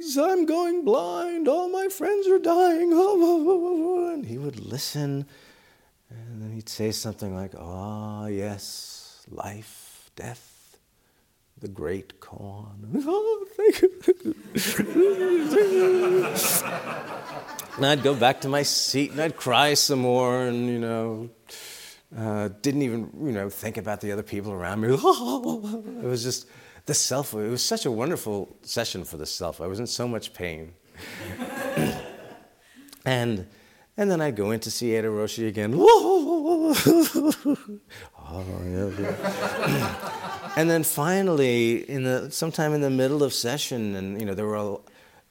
AIDS, 0.02 0.18
I'm 0.18 0.46
going 0.46 0.84
blind, 0.84 1.48
all 1.48 1.68
my 1.68 1.88
friends 1.88 2.26
are 2.28 2.38
dying. 2.38 2.92
And 2.92 4.26
he 4.26 4.38
would 4.38 4.60
listen 4.60 5.26
and 6.10 6.42
then 6.42 6.52
he'd 6.52 6.68
say 6.68 6.90
something 6.90 7.34
like, 7.34 7.52
Ah, 7.58 8.24
oh, 8.24 8.26
yes, 8.26 9.24
life, 9.30 10.10
death 10.16 10.48
the 11.60 11.68
great 11.68 12.20
koan. 12.20 12.66
Oh, 13.06 13.46
thank 13.56 13.82
you. 13.82 13.90
and 17.76 17.86
I'd 17.86 18.02
go 18.02 18.14
back 18.14 18.40
to 18.40 18.48
my 18.48 18.64
seat 18.64 19.12
and 19.12 19.20
I'd 19.20 19.36
cry 19.36 19.74
some 19.74 20.00
more 20.00 20.42
and, 20.42 20.66
you 20.66 20.80
know, 20.80 21.30
uh, 22.18 22.48
didn't 22.62 22.82
even, 22.82 23.10
you 23.22 23.30
know, 23.30 23.48
think 23.48 23.76
about 23.76 24.00
the 24.00 24.10
other 24.10 24.24
people 24.24 24.50
around 24.52 24.80
me. 24.80 24.88
it 24.92 26.04
was 26.04 26.24
just 26.24 26.48
the 26.86 26.94
self. 26.94 27.34
It 27.34 27.48
was 27.48 27.64
such 27.64 27.86
a 27.86 27.90
wonderful 27.90 28.56
session 28.62 29.04
for 29.04 29.16
the 29.16 29.26
self. 29.26 29.60
I 29.60 29.66
was 29.66 29.80
in 29.80 29.86
so 29.86 30.08
much 30.08 30.34
pain. 30.34 30.74
and 33.04 33.46
and 33.96 34.10
then 34.10 34.20
I'd 34.20 34.36
go 34.36 34.50
in 34.50 34.60
to 34.60 34.70
see 34.70 34.90
Eido 34.90 35.12
Roshi 35.12 35.48
again. 35.48 35.74
Oh 38.34 38.44
and 40.56 40.70
then 40.70 40.84
finally, 40.84 41.90
in 41.90 42.04
the 42.04 42.30
sometime 42.30 42.72
in 42.72 42.80
the 42.80 42.88
middle 42.88 43.22
of 43.22 43.34
session, 43.34 43.94
and 43.94 44.18
you 44.18 44.26
know 44.26 44.32
there 44.32 44.46
were 44.46 44.56
a, 44.56 44.76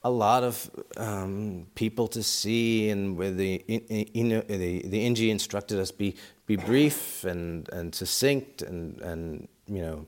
a 0.04 0.12
lot 0.12 0.44
of 0.44 0.70
um, 0.98 1.66
people 1.74 2.08
to 2.10 2.22
see, 2.22 2.90
and 2.90 3.18
where 3.18 3.32
the 3.32 3.56
in, 3.68 4.30
the 4.30 4.84
the 4.86 5.08
Inji 5.08 5.30
instructed 5.30 5.80
us 5.80 5.90
be 5.90 6.16
be 6.46 6.58
brief 6.58 7.24
and 7.24 7.68
and 7.70 7.96
succinct, 7.96 8.62
and 8.62 9.02
and 9.02 9.48
you 9.66 9.82
know 9.82 10.06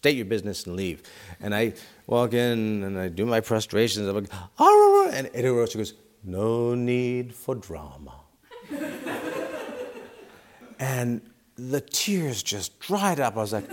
state 0.00 0.16
your 0.16 0.24
business 0.24 0.64
and 0.64 0.76
leave. 0.76 1.02
And 1.42 1.54
I 1.54 1.74
walk 2.06 2.32
in 2.32 2.84
and 2.84 2.98
I 2.98 3.08
do 3.08 3.26
my 3.26 3.42
prostrations. 3.42 4.08
I'm 4.08 4.14
like, 4.14 4.30
ah, 4.32 4.48
and 5.12 5.26
Eido 5.34 5.52
Roshi 5.52 5.76
goes, 5.76 5.92
no 6.24 6.74
need 6.74 7.34
for 7.34 7.54
drama. 7.54 8.14
and 10.78 11.20
the 11.56 11.82
tears 11.82 12.42
just 12.42 12.80
dried 12.80 13.20
up. 13.20 13.36
I 13.36 13.40
was 13.40 13.52
like, 13.52 13.70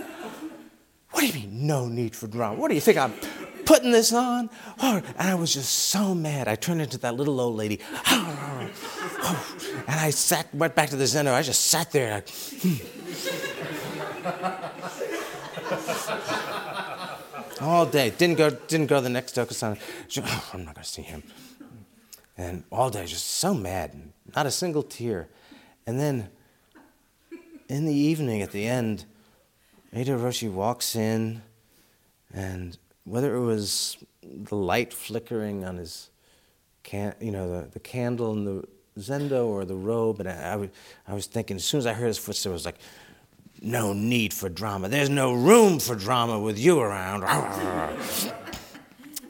what 1.12 1.22
do 1.22 1.28
you 1.28 1.32
mean, 1.32 1.66
no 1.66 1.88
need 1.88 2.14
for 2.14 2.26
drama? 2.26 2.60
What 2.60 2.68
do 2.68 2.74
you 2.74 2.82
think 2.82 2.98
I'm 2.98 3.14
putting 3.64 3.90
this 3.90 4.12
on? 4.12 4.50
and 4.82 5.02
I 5.18 5.34
was 5.34 5.54
just 5.54 5.70
so 5.70 6.14
mad. 6.14 6.46
I 6.46 6.56
turned 6.56 6.82
into 6.82 6.98
that 6.98 7.14
little 7.14 7.40
old 7.40 7.56
lady. 7.56 7.80
and 8.10 8.70
I 9.88 10.10
sat, 10.10 10.54
went 10.54 10.74
back 10.74 10.90
to 10.90 10.96
the 10.96 11.06
center. 11.06 11.32
I 11.32 11.40
just 11.40 11.68
sat 11.68 11.90
there. 11.90 12.16
Like, 12.16 12.28
hmm. 12.28 12.74
All 17.60 17.86
day. 17.86 18.10
Didn't 18.10 18.38
go, 18.38 18.50
didn't 18.50 18.86
go 18.86 19.00
the 19.00 19.08
next 19.08 19.34
Dokusan. 19.34 19.78
Oh, 20.18 20.50
I'm 20.54 20.64
not 20.64 20.74
going 20.74 20.84
to 20.84 20.88
see 20.88 21.02
him. 21.02 21.22
And 22.36 22.62
all 22.70 22.88
day, 22.88 23.04
just 23.04 23.26
so 23.26 23.52
mad. 23.52 24.00
Not 24.36 24.46
a 24.46 24.50
single 24.52 24.84
tear. 24.84 25.28
And 25.86 25.98
then 25.98 26.28
in 27.68 27.84
the 27.84 27.94
evening, 27.94 28.42
at 28.42 28.52
the 28.52 28.66
end, 28.66 29.06
Eido 29.92 30.18
Roshi 30.18 30.50
walks 30.50 30.94
in, 30.94 31.42
and 32.32 32.78
whether 33.04 33.34
it 33.34 33.40
was 33.40 33.96
the 34.22 34.54
light 34.54 34.92
flickering 34.92 35.64
on 35.64 35.78
his, 35.78 36.10
can, 36.84 37.14
you 37.20 37.32
know, 37.32 37.50
the, 37.50 37.68
the 37.70 37.80
candle 37.80 38.32
in 38.32 38.44
the 38.44 38.64
zendo 39.00 39.46
or 39.46 39.64
the 39.64 39.74
robe, 39.74 40.20
and 40.20 40.28
I, 40.28 40.54
I, 40.54 40.70
I 41.08 41.14
was 41.14 41.26
thinking, 41.26 41.56
as 41.56 41.64
soon 41.64 41.78
as 41.78 41.86
I 41.86 41.92
heard 41.92 42.06
his 42.06 42.18
footsteps, 42.18 42.50
I 42.50 42.52
was 42.52 42.64
like, 42.66 42.78
no 43.62 43.92
need 43.92 44.32
for 44.32 44.48
drama. 44.48 44.88
There's 44.88 45.10
no 45.10 45.32
room 45.32 45.78
for 45.78 45.94
drama 45.94 46.38
with 46.38 46.58
you 46.58 46.80
around. 46.80 47.24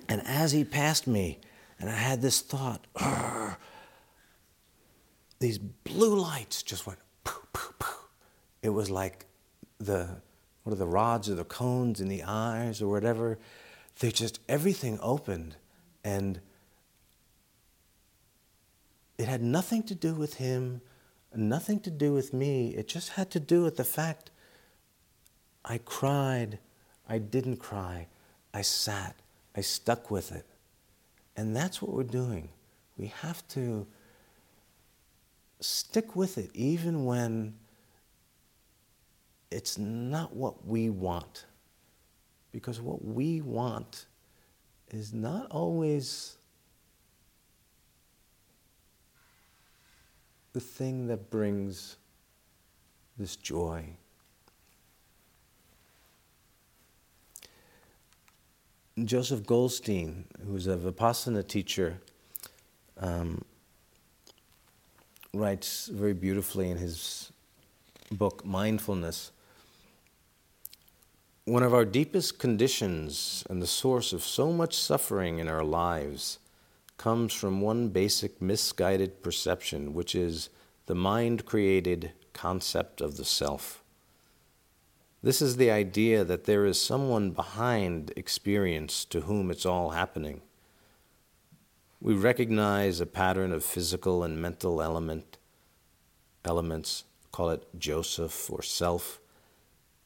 and 0.09 0.23
as 0.27 0.53
he 0.53 0.65
passed 0.65 1.07
me, 1.07 1.39
and 1.81 1.89
I 1.89 1.95
had 1.95 2.21
this 2.21 2.41
thought, 2.41 2.87
these 5.39 5.59
blue 5.59 6.19
lights 6.19 6.63
just 6.63 6.87
went 6.87 6.99
poof, 7.25 7.47
poof, 7.53 7.73
poof. 7.79 8.09
It 8.63 8.71
was 8.71 8.91
like 8.91 9.27
the 9.79 10.21
what 10.65 10.73
are 10.73 10.77
the 10.77 10.87
rods 10.87 11.31
or 11.31 11.35
the 11.35 11.45
cones 11.45 12.01
in 12.01 12.09
the 12.09 12.25
eyes 12.25 12.83
or 12.83 12.89
whatever. 12.89 13.39
They 14.01 14.11
just 14.11 14.41
everything 14.49 14.99
opened 15.01 15.57
and 16.05 16.41
it 19.17 19.27
had 19.27 19.43
nothing 19.43 19.83
to 19.85 19.95
do 19.95 20.15
with 20.15 20.35
him, 20.35 20.81
nothing 21.35 21.81
to 21.81 21.91
do 21.91 22.13
with 22.13 22.33
me. 22.33 22.75
It 22.75 22.89
just 22.89 23.11
had 23.11 23.31
to 23.33 23.41
do 23.41 23.63
with 23.63 23.77
the 23.77 23.85
fact 23.85 24.31
I 25.65 25.79
cried, 25.79 26.59
I 27.09 27.19
didn't 27.19 27.59
cry, 27.59 28.07
I 28.55 28.63
sat, 28.63 29.17
I 29.55 29.61
stuck 29.61 30.11
with 30.11 30.33
it. 30.33 30.47
And 31.37 31.55
that's 31.55 31.83
what 31.83 31.93
we're 31.93 32.05
doing. 32.05 32.49
We 32.97 33.09
have 33.21 33.47
to 33.49 33.87
stick 35.61 36.17
with 36.17 36.39
it 36.39 36.51
even 36.55 37.05
when 37.05 37.55
it's 39.51 39.79
not 39.79 40.35
what 40.35 40.67
we 40.67 40.91
want. 40.91 41.45
Because 42.51 42.81
what 42.81 43.05
we 43.05 43.41
want 43.41 44.07
is 44.91 45.13
not 45.13 45.51
always 45.51 46.38
the 50.53 50.61
thing 50.61 51.07
that 51.09 51.31
brings 51.31 51.97
this 53.19 53.37
joy. 53.37 53.85
Joseph 59.05 59.47
Goldstein, 59.47 60.25
who's 60.45 60.67
a 60.67 60.77
Vipassana 60.77 61.47
teacher, 61.47 61.99
um, 62.99 63.45
writes 65.33 65.87
very 65.87 66.15
beautifully 66.15 66.71
in 66.71 66.77
his 66.77 67.31
book, 68.11 68.45
Mindfulness. 68.45 69.31
One 71.45 71.63
of 71.63 71.73
our 71.73 71.85
deepest 71.85 72.39
conditions 72.39 73.45
and 73.49 73.63
the 73.63 73.67
source 73.67 74.13
of 74.13 74.23
so 74.23 74.53
much 74.53 74.77
suffering 74.77 75.39
in 75.39 75.49
our 75.49 75.65
lives 75.65 76.39
comes 76.99 77.33
from 77.33 77.61
one 77.61 77.89
basic 77.89 78.43
misguided 78.43 79.23
perception, 79.23 79.95
which 79.95 80.15
is 80.15 80.51
the 80.87 80.95
mind 80.95 81.47
created 81.47 82.13
concept 82.33 83.01
of 83.01 83.17
the 83.17 83.25
self. 83.25 83.83
This 85.23 85.41
is 85.41 85.57
the 85.57 85.71
idea 85.71 86.25
that 86.25 86.45
there 86.45 86.65
is 86.65 86.81
someone 86.81 87.31
behind 87.31 88.13
experience 88.17 89.05
to 89.07 89.23
whom 89.23 89.51
it's 89.51 89.67
all 89.67 89.91
happening. 89.91 90.43
We 92.01 92.15
recognize 92.15 93.01
a 93.01 93.07
pattern 93.07 93.53
of 93.53 93.65
physical 93.65 94.23
and 94.23 94.41
mental 94.41 94.81
element, 94.81 95.39
elements, 96.45 97.05
call 97.33 97.51
it 97.51 97.67
Joseph 97.77 98.51
or 98.51 98.63
self, 98.63 99.21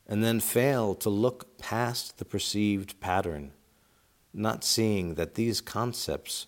and 0.07 0.25
then 0.25 0.41
fail 0.41 0.95
to 0.97 1.11
look 1.11 1.59
past 1.59 2.19
the 2.19 2.25
perceived 2.25 2.99
pattern, 3.01 3.53
not 4.33 4.65
seeing 4.65 5.15
that 5.15 5.35
these 5.35 5.61
concepts 5.61 6.47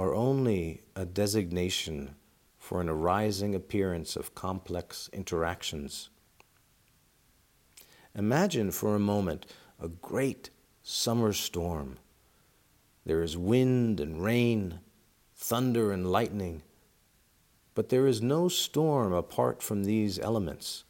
are 0.00 0.14
only 0.14 0.80
a 0.96 1.04
designation 1.04 2.14
for 2.58 2.80
an 2.80 2.88
arising 2.88 3.54
appearance 3.54 4.16
of 4.16 4.34
complex 4.34 5.10
interactions. 5.12 6.08
Imagine 8.14 8.70
for 8.70 8.94
a 8.94 8.98
moment 8.98 9.44
a 9.78 9.88
great 9.88 10.48
summer 10.82 11.34
storm 11.34 11.98
there 13.04 13.22
is 13.22 13.36
wind 13.36 14.00
and 14.00 14.22
rain, 14.22 14.80
thunder 15.34 15.92
and 15.92 16.10
lightning, 16.10 16.62
but 17.74 17.90
there 17.90 18.06
is 18.06 18.22
no 18.22 18.48
storm 18.48 19.12
apart 19.12 19.62
from 19.62 19.84
these 19.84 20.18
elements. 20.18 20.84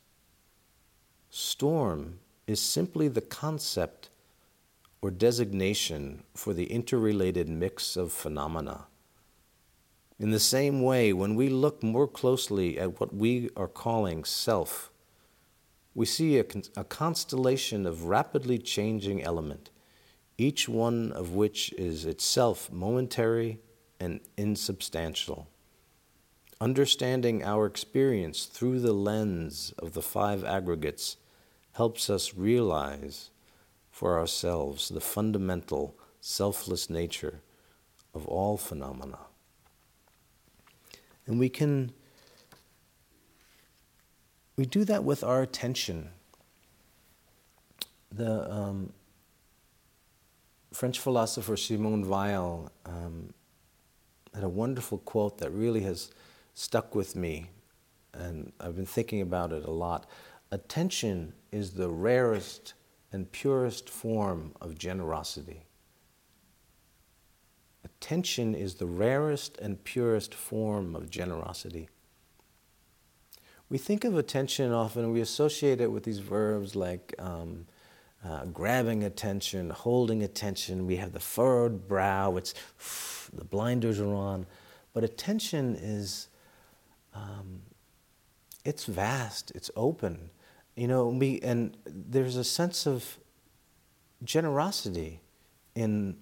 Storm 1.30 2.20
is 2.46 2.60
simply 2.60 3.08
the 3.08 3.20
concept 3.20 4.08
or 5.02 5.10
designation 5.10 6.22
for 6.34 6.54
the 6.54 6.66
interrelated 6.66 7.48
mix 7.48 7.96
of 7.96 8.12
phenomena. 8.12 8.86
In 10.20 10.32
the 10.32 10.38
same 10.38 10.82
way, 10.82 11.14
when 11.14 11.34
we 11.34 11.48
look 11.48 11.82
more 11.82 12.06
closely 12.06 12.78
at 12.78 13.00
what 13.00 13.14
we 13.14 13.48
are 13.56 13.66
calling 13.66 14.22
self, 14.24 14.92
we 15.94 16.04
see 16.04 16.36
a, 16.36 16.44
con- 16.44 16.64
a, 16.76 16.84
constellation 16.84 17.86
of 17.86 18.04
rapidly 18.04 18.58
changing 18.58 19.22
element, 19.22 19.70
each 20.36 20.68
one 20.68 21.10
of 21.12 21.32
which 21.32 21.72
is 21.72 22.04
itself 22.04 22.70
momentary 22.70 23.60
and 23.98 24.20
insubstantial. 24.36 25.48
Understanding 26.60 27.42
our 27.42 27.64
experience 27.64 28.44
through 28.44 28.80
the 28.80 28.92
lens 28.92 29.72
of 29.78 29.94
the 29.94 30.02
five 30.02 30.44
aggregates 30.44 31.16
helps 31.72 32.10
us 32.10 32.34
realize 32.34 33.30
for 33.90 34.18
ourselves 34.18 34.90
the 34.90 35.00
fundamental 35.00 35.96
selfless 36.20 36.90
nature 36.90 37.40
of 38.12 38.26
all 38.26 38.58
phenomena. 38.58 39.29
And 41.30 41.38
we 41.38 41.48
can 41.48 41.92
we 44.56 44.66
do 44.66 44.84
that 44.84 45.04
with 45.04 45.22
our 45.22 45.42
attention. 45.42 46.10
The 48.10 48.52
um, 48.52 48.92
French 50.72 50.98
philosopher 50.98 51.56
Simone 51.56 52.08
Weil 52.08 52.72
um, 52.84 53.32
had 54.34 54.42
a 54.42 54.48
wonderful 54.48 54.98
quote 54.98 55.38
that 55.38 55.52
really 55.52 55.82
has 55.82 56.10
stuck 56.54 56.96
with 56.96 57.14
me, 57.14 57.50
and 58.12 58.52
I've 58.58 58.74
been 58.74 58.84
thinking 58.84 59.20
about 59.20 59.52
it 59.52 59.64
a 59.64 59.70
lot. 59.70 60.06
Attention 60.50 61.32
is 61.52 61.70
the 61.70 61.88
rarest 61.88 62.74
and 63.12 63.30
purest 63.30 63.88
form 63.88 64.52
of 64.60 64.76
generosity. 64.76 65.62
Attention 68.00 68.54
is 68.54 68.76
the 68.76 68.86
rarest 68.86 69.58
and 69.58 69.84
purest 69.84 70.34
form 70.34 70.96
of 70.96 71.10
generosity. 71.10 71.90
We 73.68 73.76
think 73.76 74.04
of 74.04 74.16
attention 74.16 74.72
often, 74.72 75.12
we 75.12 75.20
associate 75.20 75.82
it 75.82 75.92
with 75.92 76.04
these 76.04 76.18
verbs 76.18 76.74
like 76.74 77.14
um, 77.18 77.66
uh, 78.24 78.46
grabbing 78.46 79.04
attention, 79.04 79.68
holding 79.68 80.22
attention. 80.22 80.86
We 80.86 80.96
have 80.96 81.12
the 81.12 81.20
furrowed 81.20 81.86
brow, 81.86 82.36
it's 82.36 82.54
the 83.34 83.44
blinders 83.44 84.00
are 84.00 84.14
on. 84.14 84.46
But 84.94 85.04
attention 85.04 85.76
is, 85.76 86.28
um, 87.14 87.60
it's 88.64 88.86
vast, 88.86 89.52
it's 89.54 89.70
open. 89.76 90.30
You 90.74 90.88
know, 90.88 91.08
we, 91.08 91.38
and 91.40 91.76
there's 91.84 92.36
a 92.36 92.44
sense 92.44 92.86
of 92.86 93.18
generosity 94.24 95.20
in 95.74 96.16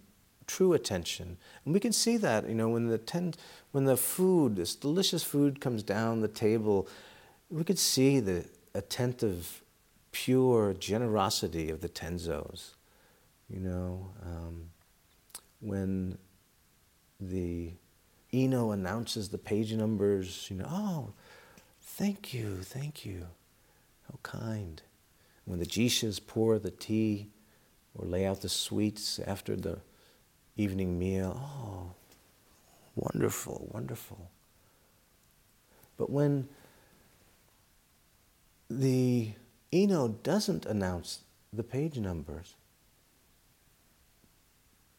true 0.49 0.73
attention. 0.73 1.37
And 1.65 1.73
we 1.73 1.79
can 1.79 1.93
see 1.93 2.17
that, 2.17 2.49
you 2.49 2.55
know, 2.57 2.71
when 2.71 2.89
the, 2.89 2.99
ten, 2.99 3.35
when 3.71 3.85
the 3.85 3.97
food, 3.97 4.57
this 4.57 4.75
delicious 4.75 5.23
food 5.23 5.61
comes 5.61 5.85
down 5.85 6.21
the 6.21 6.27
table, 6.27 6.89
we 7.49 7.63
could 7.63 7.79
see 7.79 8.19
the 8.19 8.45
attentive, 8.75 9.63
pure 10.11 10.75
generosity 10.75 11.71
of 11.71 11.81
the 11.81 11.89
Tenzos. 11.89 12.75
You 13.49 13.61
know, 13.61 14.09
um, 14.25 14.71
when 15.61 16.19
the 17.21 17.73
Ino 18.35 18.73
announces 18.73 19.29
the 19.29 19.39
page 19.39 19.73
numbers, 19.73 20.49
you 20.51 20.57
know, 20.57 20.67
oh, 20.69 21.13
thank 21.81 22.35
you, 22.35 22.57
thank 22.63 23.07
you, 23.07 23.27
how 24.09 24.19
kind. 24.23 24.83
When 25.45 25.59
the 25.59 25.67
jishas 25.67 26.21
pour 26.27 26.59
the 26.59 26.71
tea 26.71 27.29
or 27.95 28.07
lay 28.07 28.27
out 28.27 28.43
the 28.43 28.49
sweets 28.49 29.19
after 29.19 29.57
the 29.57 29.79
evening 30.59 30.99
meal, 30.99 31.41
oh, 31.41 31.93
wonderful, 32.95 33.69
wonderful. 33.73 34.31
But 35.97 36.11
when 36.11 36.49
the 38.69 39.31
Ino 39.73 40.09
doesn't 40.09 40.67
announce 40.67 41.21
the 41.53 41.63
page 41.63 41.99
numbers, 41.99 42.55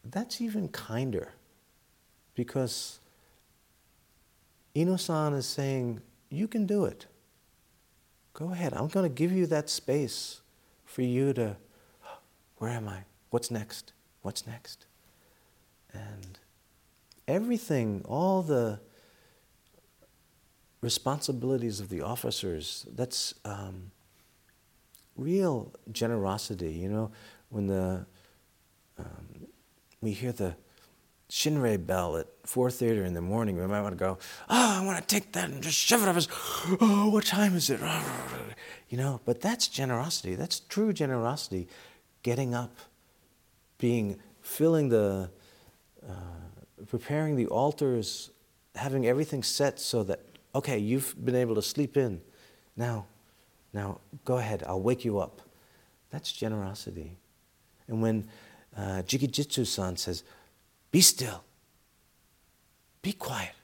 that's 0.04 0.40
even 0.40 0.68
kinder 0.68 1.32
because 2.34 2.98
Ino-san 4.74 5.34
is 5.34 5.46
saying, 5.46 6.00
you 6.30 6.48
can 6.48 6.64
do 6.66 6.84
it. 6.84 7.06
Go 8.32 8.52
ahead. 8.52 8.72
I'm 8.72 8.88
going 8.88 9.04
to 9.04 9.14
give 9.14 9.32
you 9.32 9.46
that 9.46 9.68
space 9.68 10.40
for 10.84 11.02
you 11.02 11.32
to, 11.34 11.56
where 12.58 12.70
am 12.70 12.88
I? 12.88 13.04
What's 13.30 13.50
next? 13.50 13.92
What's 14.22 14.46
next? 14.46 14.86
And 15.92 16.38
everything, 17.26 18.02
all 18.06 18.42
the 18.42 18.80
responsibilities 20.80 21.80
of 21.80 21.88
the 21.88 22.00
officers, 22.00 22.86
that's 22.94 23.34
um, 23.44 23.90
real 25.16 25.72
generosity. 25.92 26.72
You 26.72 26.88
know, 26.88 27.10
when 27.50 27.66
the, 27.66 28.06
um, 28.98 29.46
we 30.00 30.12
hear 30.12 30.32
the 30.32 30.56
Shinrei 31.30 31.84
bell 31.84 32.16
at 32.16 32.42
4.30 32.42 33.06
in 33.06 33.14
the 33.14 33.20
morning, 33.20 33.56
we 33.56 33.66
might 33.66 33.82
want 33.82 33.96
to 33.96 33.98
go, 33.98 34.18
oh, 34.48 34.80
I 34.80 34.84
want 34.84 34.98
to 34.98 35.06
take 35.06 35.32
that 35.32 35.48
and 35.48 35.62
just 35.62 35.78
shove 35.78 36.02
it 36.02 36.08
up 36.08 36.16
his, 36.16 36.28
oh, 36.80 37.10
what 37.10 37.24
time 37.24 37.54
is 37.54 37.70
it? 37.70 37.80
You 38.88 38.98
know, 38.98 39.20
but 39.24 39.40
that's 39.40 39.68
generosity. 39.68 40.34
That's 40.34 40.60
true 40.60 40.92
generosity. 40.92 41.68
Getting 42.24 42.54
up, 42.54 42.74
being, 43.78 44.18
filling 44.42 44.88
the, 44.88 45.30
uh, 46.08 46.84
preparing 46.86 47.36
the 47.36 47.46
altars, 47.46 48.30
having 48.74 49.06
everything 49.06 49.42
set 49.42 49.78
so 49.78 50.02
that, 50.04 50.20
okay, 50.54 50.78
you've 50.78 51.14
been 51.24 51.34
able 51.34 51.54
to 51.54 51.62
sleep 51.62 51.96
in. 51.96 52.20
Now, 52.76 53.06
now 53.72 54.00
go 54.24 54.38
ahead, 54.38 54.62
I'll 54.66 54.80
wake 54.80 55.04
you 55.04 55.18
up. 55.18 55.40
That's 56.10 56.32
generosity. 56.32 57.18
And 57.88 58.02
when 58.02 58.28
uh, 58.76 59.02
Jikijitsu 59.06 59.66
san 59.66 59.96
says, 59.96 60.22
be 60.90 61.00
still. 61.00 61.44
Be 63.02 63.12
quiet. 63.12 63.54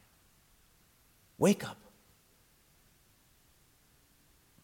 Wake 1.39 1.69
up. 1.69 1.79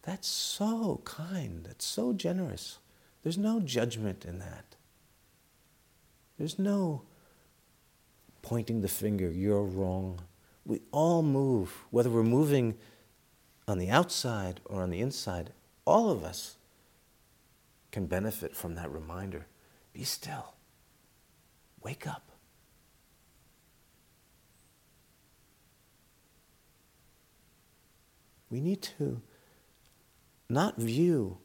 That's 0.03 0.27
so 0.27 1.01
kind. 1.05 1.65
That's 1.65 1.85
so 1.85 2.13
generous. 2.13 2.79
There's 3.23 3.37
no 3.37 3.59
judgment 3.61 4.25
in 4.25 4.39
that. 4.39 4.75
There's 6.37 6.59
no 6.59 7.03
pointing 8.43 8.81
the 8.81 8.87
finger, 8.87 9.31
you're 9.31 9.63
wrong. 9.63 10.19
We 10.65 10.81
all 10.91 11.23
move, 11.23 11.85
whether 11.89 12.11
we're 12.11 12.21
moving 12.21 12.75
on 13.67 13.79
the 13.79 13.89
outside 13.89 14.59
or 14.65 14.83
on 14.83 14.91
the 14.91 14.99
inside, 14.99 15.51
all 15.85 16.11
of 16.11 16.23
us 16.23 16.57
can 17.91 18.05
benefit 18.05 18.55
from 18.55 18.75
that 18.75 18.91
reminder. 18.91 19.47
Be 19.93 20.03
still. 20.03 20.53
Wake 21.81 22.05
up. 22.05 22.29
We 28.49 28.61
need 28.61 28.81
to 28.97 29.21
not 30.49 30.77
view 30.77 31.37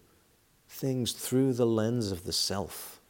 things 0.68 1.12
through 1.12 1.54
the 1.54 1.66
lens 1.66 2.10
of 2.10 2.24
the 2.24 2.32
self. 2.32 3.00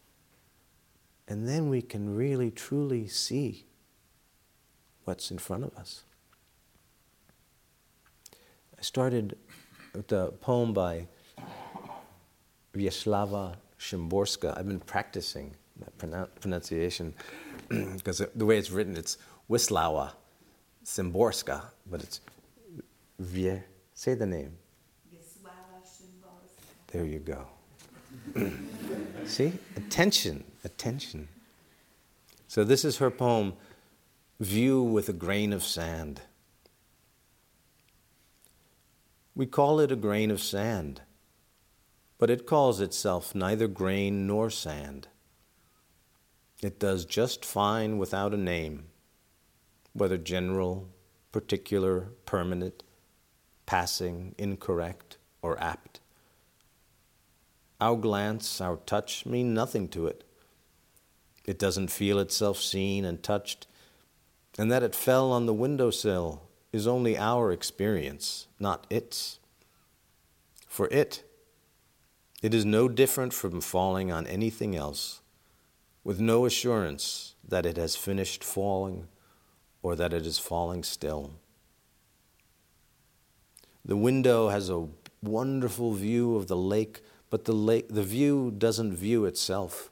And 1.26 1.49
then 1.49 1.68
we 1.68 1.82
can 1.82 2.14
really 2.14 2.51
truly 2.51 3.09
see 3.09 3.68
what's 5.09 5.31
in 5.31 5.39
front 5.39 5.65
of 5.65 5.75
us. 5.79 6.05
I 8.79 8.83
started 8.83 9.39
with 9.95 10.13
a 10.13 10.33
poem 10.43 10.75
by 10.75 11.09
Wisława 12.75 13.57
Szymborska. 13.79 14.59
I've 14.59 14.69
been 14.69 14.81
practicing 14.81 15.57
that 15.81 15.97
pronunciation 16.43 17.15
because 17.69 18.23
the 18.35 18.45
way 18.45 18.59
it's 18.59 18.71
written, 18.71 18.99
it's 18.99 19.17
Wisława 19.49 20.13
Szymborska, 20.85 21.63
but 21.91 22.03
it's 22.03 22.21
Vye 23.19 23.65
Say 23.95 24.13
the 24.13 24.27
name. 24.27 24.59
There 26.89 27.07
you 27.07 27.19
go. 27.19 27.47
See? 29.25 29.53
Attention, 29.75 30.45
attention. 30.65 31.29
So, 32.47 32.63
this 32.65 32.85
is 32.85 32.99
her 32.99 33.11
poem, 33.11 33.55
View 34.41 34.80
with 34.80 35.09
a 35.09 35.12
Grain 35.12 35.53
of 35.53 35.64
Sand. 35.64 36.20
We 39.34 39.47
call 39.47 39.80
it 39.80 39.91
a 39.91 39.97
grain 39.97 40.30
of 40.30 40.41
sand, 40.41 41.03
but 42.18 42.30
it 42.30 42.47
calls 42.47 42.80
itself 42.80 43.34
neither 43.34 43.66
grain 43.66 44.28
nor 44.28 44.49
sand. 44.49 45.09
It 46.62 46.78
does 46.78 47.05
just 47.05 47.45
fine 47.45 47.99
without 47.99 48.32
a 48.32 48.36
name, 48.36 48.84
whether 49.93 50.16
general, 50.16 50.89
particular, 51.32 52.12
permanent 52.24 52.84
passing, 53.66 54.36
incorrect, 54.39 55.18
or 55.43 55.61
apt. 55.61 55.99
Our 57.80 57.97
glance, 57.97 58.61
our 58.61 58.76
touch 58.76 59.26
mean 59.26 59.53
nothing 59.53 59.89
to 59.89 60.07
it. 60.07 60.22
It 61.45 61.59
doesn't 61.59 61.91
feel 61.91 62.20
itself 62.20 62.59
seen 62.59 63.05
and 63.05 63.20
touched, 63.20 63.66
and 64.59 64.71
that 64.73 64.83
it 64.83 64.95
fell 64.95 65.31
on 65.31 65.47
the 65.47 65.55
windowsill 65.55 66.43
is 66.73 66.87
only 66.87 67.17
our 67.17 67.53
experience, 67.53 68.49
not 68.59 68.87
its. 68.91 69.39
For 70.67 70.89
it, 70.89 71.23
it 72.43 72.53
is 72.53 72.65
no 72.65 72.89
different 72.89 73.33
from 73.33 73.61
falling 73.61 74.11
on 74.11 74.27
anything 74.27 74.75
else, 74.77 75.23
with 76.03 76.21
no 76.21 76.45
assurance 76.45 77.35
that 77.47 77.65
it 77.65 77.77
has 77.77 77.97
finished 77.97 78.43
falling 78.43 79.07
or 79.83 79.95
that 79.95 80.13
it 80.13 80.27
is 80.27 80.39
falling 80.39 80.83
still. 80.83 81.35
The 83.85 83.97
window 83.97 84.49
has 84.49 84.69
a 84.69 84.89
wonderful 85.23 85.95
view 85.95 86.37
of 86.37 86.49
the 86.49 86.57
lake, 86.57 87.01
but 87.31 87.45
the, 87.45 87.53
lake, 87.53 87.89
the 87.89 88.03
view 88.03 88.53
doesn't 88.57 88.95
view 88.95 89.25
itself. 89.25 89.91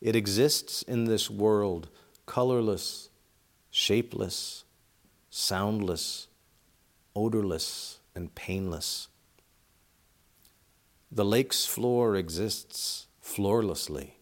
It 0.00 0.16
exists 0.16 0.82
in 0.82 1.04
this 1.04 1.28
world, 1.28 1.88
colorless, 2.24 3.10
shapeless, 3.76 4.64
soundless, 5.28 6.28
odorless, 7.14 7.98
and 8.14 8.34
painless. 8.34 9.08
The 11.12 11.26
lake's 11.26 11.66
floor 11.66 12.16
exists 12.16 13.06
floorlessly, 13.20 14.16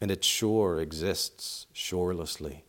and 0.00 0.10
its 0.10 0.26
shore 0.26 0.80
exists 0.80 1.66
shorelessly. 1.74 2.64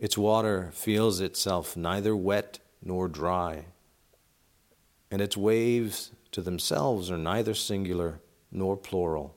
Its 0.00 0.18
water 0.18 0.70
feels 0.74 1.20
itself 1.20 1.76
neither 1.76 2.16
wet 2.16 2.58
nor 2.82 3.06
dry, 3.06 3.66
and 5.12 5.22
its 5.22 5.36
waves 5.36 6.10
to 6.32 6.42
themselves 6.42 7.08
are 7.08 7.16
neither 7.16 7.54
singular 7.54 8.18
nor 8.50 8.76
plural. 8.76 9.36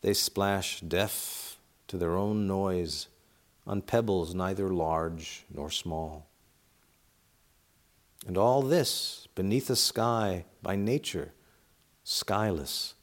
They 0.00 0.14
splash 0.14 0.80
deaf 0.80 1.45
to 1.88 1.96
their 1.96 2.16
own 2.16 2.46
noise 2.46 3.08
on 3.66 3.82
pebbles 3.82 4.34
neither 4.34 4.68
large 4.68 5.44
nor 5.52 5.70
small. 5.70 6.28
And 8.26 8.36
all 8.36 8.62
this 8.62 9.28
beneath 9.34 9.70
a 9.70 9.76
sky 9.76 10.44
by 10.62 10.76
nature 10.76 11.32
skyless, 12.04 12.94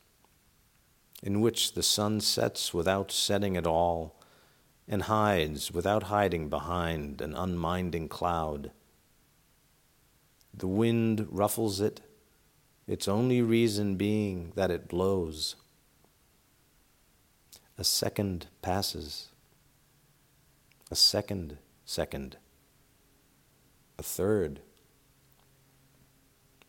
in 1.21 1.41
which 1.41 1.73
the 1.73 1.83
sun 1.83 2.21
sets 2.21 2.73
without 2.73 3.11
setting 3.11 3.55
at 3.55 3.67
all 3.67 4.19
and 4.87 5.03
hides 5.03 5.71
without 5.71 6.03
hiding 6.03 6.49
behind 6.49 7.21
an 7.21 7.33
unminding 7.33 8.09
cloud. 8.09 8.71
The 10.53 10.67
wind 10.67 11.27
ruffles 11.29 11.79
it, 11.79 12.01
its 12.85 13.07
only 13.07 13.41
reason 13.41 13.95
being 13.95 14.51
that 14.55 14.71
it 14.71 14.87
blows. 14.87 15.55
A 17.77 17.83
second 17.83 18.47
passes, 18.61 19.29
a 20.91 20.95
second 20.95 21.57
second, 21.85 22.37
a 23.97 24.03
third. 24.03 24.59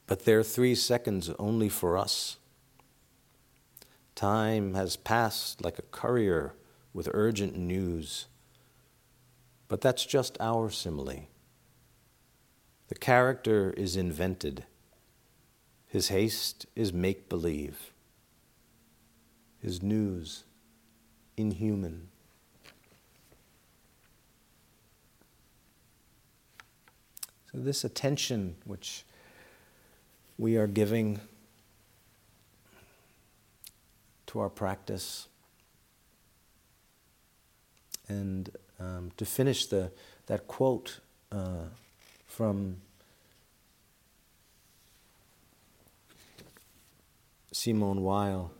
But 0.06 0.24
there 0.24 0.38
are 0.38 0.44
three 0.44 0.74
seconds 0.74 1.30
only 1.38 1.68
for 1.68 1.96
us. 1.96 2.36
Time 4.14 4.74
has 4.74 4.96
passed 4.96 5.64
like 5.64 5.78
a 5.78 5.82
courier 5.82 6.54
with 6.92 7.08
urgent 7.12 7.56
news. 7.56 8.26
But 9.68 9.80
that's 9.80 10.04
just 10.04 10.36
our 10.40 10.70
simile. 10.70 11.28
The 12.88 12.94
character 12.94 13.72
is 13.76 13.96
invented, 13.96 14.64
his 15.86 16.08
haste 16.08 16.66
is 16.76 16.92
make 16.92 17.28
believe, 17.28 17.92
his 19.58 19.82
news 19.82 20.43
inhuman. 21.36 22.08
So, 27.52 27.58
this 27.58 27.84
attention 27.84 28.56
which 28.64 29.04
we 30.38 30.56
are 30.56 30.66
giving 30.66 31.20
to 34.26 34.40
our 34.40 34.48
practice 34.48 35.28
and 38.08 38.50
um, 38.80 39.12
to 39.16 39.24
finish 39.24 39.66
the, 39.66 39.92
that 40.26 40.46
quote 40.48 40.98
uh, 41.30 41.68
from 42.26 42.78
Simone 47.52 48.02
Weil 48.02 48.50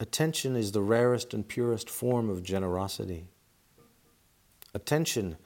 attention 0.00 0.56
is 0.56 0.72
the 0.72 0.82
rarest 0.82 1.34
and 1.34 1.46
purest 1.46 1.90
form 1.90 2.30
of 2.30 2.42
generosity. 2.42 3.28
Attention, 4.74 5.36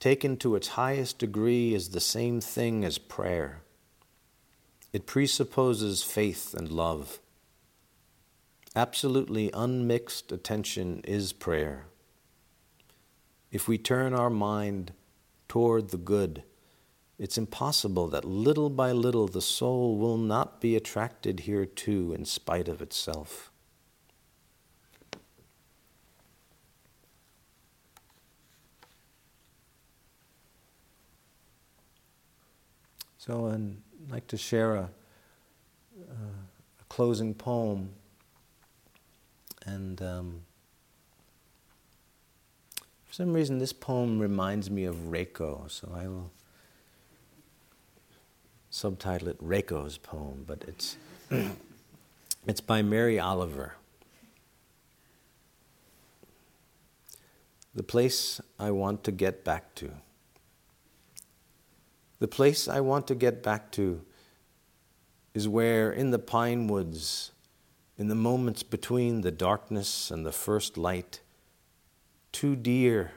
taken 0.00 0.36
to 0.38 0.56
its 0.56 0.68
highest 0.68 1.18
degree, 1.18 1.72
is 1.72 1.90
the 1.90 2.00
same 2.00 2.40
thing 2.40 2.84
as 2.84 2.98
prayer. 2.98 3.62
It 4.92 5.06
presupposes 5.06 6.02
faith 6.02 6.52
and 6.54 6.72
love. 6.72 7.20
Absolutely 8.74 9.50
unmixed 9.54 10.32
attention 10.32 11.02
is 11.04 11.32
prayer. 11.32 11.86
If 13.52 13.68
we 13.68 13.78
turn 13.78 14.12
our 14.12 14.30
mind 14.30 14.92
toward 15.48 15.90
the 15.90 15.98
good, 15.98 16.42
it's 17.16 17.38
impossible 17.38 18.08
that 18.08 18.24
little 18.24 18.70
by 18.70 18.90
little 18.90 19.28
the 19.28 19.42
soul 19.42 19.98
will 19.98 20.16
not 20.16 20.60
be 20.60 20.74
attracted 20.74 21.40
here 21.40 21.66
too 21.66 22.12
in 22.12 22.24
spite 22.24 22.66
of 22.66 22.80
itself. 22.80 23.49
So 33.30 33.46
I'd 33.46 34.12
like 34.12 34.26
to 34.26 34.36
share 34.36 34.74
a, 34.74 34.90
a 36.00 36.84
closing 36.88 37.32
poem 37.32 37.90
and 39.64 40.02
um, 40.02 40.40
for 43.04 43.12
some 43.12 43.32
reason, 43.32 43.58
this 43.58 43.72
poem 43.72 44.18
reminds 44.18 44.68
me 44.68 44.84
of 44.84 44.96
Reiko, 44.96 45.70
so 45.70 45.92
I 45.94 46.08
will 46.08 46.32
subtitle 48.70 49.28
it 49.28 49.40
Reiko's 49.40 49.96
poem, 49.96 50.42
but 50.44 50.64
it's, 50.66 50.96
it's 52.48 52.60
by 52.60 52.82
Mary 52.82 53.20
Oliver. 53.20 53.76
The 57.76 57.84
place 57.84 58.40
I 58.58 58.72
want 58.72 59.04
to 59.04 59.12
get 59.12 59.44
back 59.44 59.76
to. 59.76 59.92
The 62.20 62.28
place 62.28 62.68
I 62.68 62.80
want 62.80 63.06
to 63.08 63.14
get 63.14 63.42
back 63.42 63.72
to 63.72 64.02
is 65.32 65.48
where, 65.48 65.90
in 65.90 66.10
the 66.10 66.18
pine 66.18 66.66
woods, 66.66 67.32
in 67.96 68.08
the 68.08 68.14
moments 68.14 68.62
between 68.62 69.22
the 69.22 69.30
darkness 69.30 70.10
and 70.10 70.24
the 70.24 70.32
first 70.32 70.76
light, 70.76 71.22
two 72.30 72.56
deer 72.56 73.12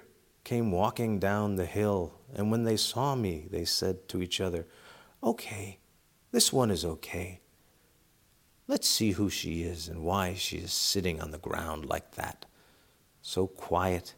came 0.45 0.71
walking 0.71 1.19
down 1.19 1.55
the 1.55 1.65
hill, 1.65 2.13
and 2.33 2.49
when 2.49 2.63
they 2.63 2.77
saw 2.77 3.13
me, 3.13 3.45
they 3.51 3.65
said 3.65 4.07
to 4.07 4.21
each 4.21 4.39
other, 4.39 4.65
Okay, 5.21 5.79
this 6.31 6.53
one 6.53 6.71
is 6.71 6.85
okay. 6.85 7.41
Let's 8.67 8.87
see 8.87 9.11
who 9.11 9.29
she 9.29 9.63
is 9.63 9.89
and 9.89 10.03
why 10.03 10.33
she 10.33 10.57
is 10.57 10.71
sitting 10.71 11.21
on 11.21 11.31
the 11.31 11.37
ground 11.37 11.85
like 11.85 12.15
that, 12.15 12.45
so 13.21 13.47
quiet, 13.47 14.15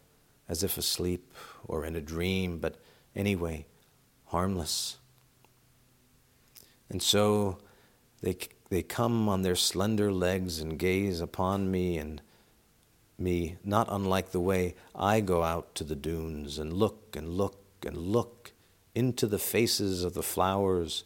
as 0.48 0.64
if 0.64 0.78
asleep 0.78 1.34
or 1.68 1.86
in 1.86 1.96
a 1.96 2.02
dream, 2.02 2.60
but 2.60 2.78
anyway, 3.16 3.66
harmless. 4.36 4.98
And 6.90 7.02
so 7.02 7.58
they 8.22 8.36
they 8.70 8.84
come 8.84 9.30
on 9.30 9.44
their 9.44 9.56
slender 9.56 10.12
legs 10.12 10.60
and 10.60 10.78
gaze 10.78 11.22
upon 11.22 11.72
me 11.72 11.98
and 11.98 12.22
me, 13.18 13.56
not 13.64 13.88
unlike 13.90 14.32
the 14.32 14.42
way 14.42 14.76
I 14.94 15.22
go 15.22 15.44
out 15.44 15.74
to 15.76 15.86
the 15.86 15.96
dunes 15.96 16.60
and 16.60 16.74
look 16.74 17.16
and 17.16 17.30
look 17.30 17.58
and 17.86 17.96
look 17.96 18.52
into 18.94 19.26
the 19.26 19.40
faces 19.40 20.04
of 20.04 20.14
the 20.14 20.24
flowers. 20.24 21.06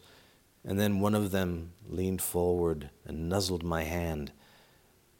And 0.64 0.80
then 0.80 0.98
one 0.98 1.14
of 1.14 1.30
them 1.30 1.70
leaned 1.88 2.22
forward 2.22 2.90
and 3.04 3.28
nuzzled 3.28 3.62
my 3.62 3.84
hand. 3.84 4.32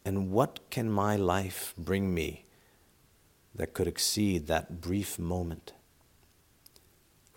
And 0.03 0.31
what 0.31 0.59
can 0.69 0.91
my 0.91 1.15
life 1.15 1.73
bring 1.77 2.13
me 2.13 2.43
that 3.55 3.73
could 3.73 3.87
exceed 3.87 4.47
that 4.47 4.81
brief 4.81 5.17
moment? 5.17 5.71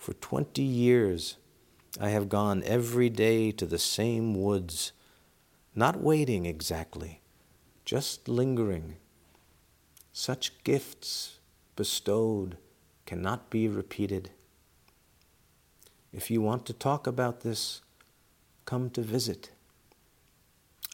For 0.05 0.13
20 0.13 0.61
years, 0.61 1.39
I 1.99 2.11
have 2.11 2.29
gone 2.29 2.63
every 2.67 3.09
day 3.09 3.51
to 3.53 3.65
the 3.65 3.79
same 3.79 4.35
woods, 4.35 4.93
not 5.75 5.99
waiting 5.99 6.45
exactly, 6.45 7.23
just 7.87 8.29
lingering. 8.29 8.97
Such 10.13 10.63
gifts 10.63 11.39
bestowed 11.75 12.59
cannot 13.07 13.49
be 13.49 13.67
repeated. 13.67 14.33
If 16.13 16.31
you 16.31 16.43
want 16.43 16.67
to 16.67 16.75
talk 16.75 17.07
about 17.07 17.41
this, 17.41 17.81
come 18.67 18.91
to 18.91 19.01
visit. 19.01 19.53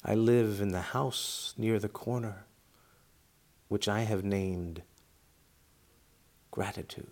I 0.04 0.14
live 0.14 0.60
in 0.60 0.68
the 0.68 0.94
house 0.94 1.52
near 1.58 1.80
the 1.80 1.88
corner, 1.88 2.44
which 3.66 3.88
I 3.88 4.02
have 4.02 4.22
named 4.22 4.82
gratitude. 6.52 7.10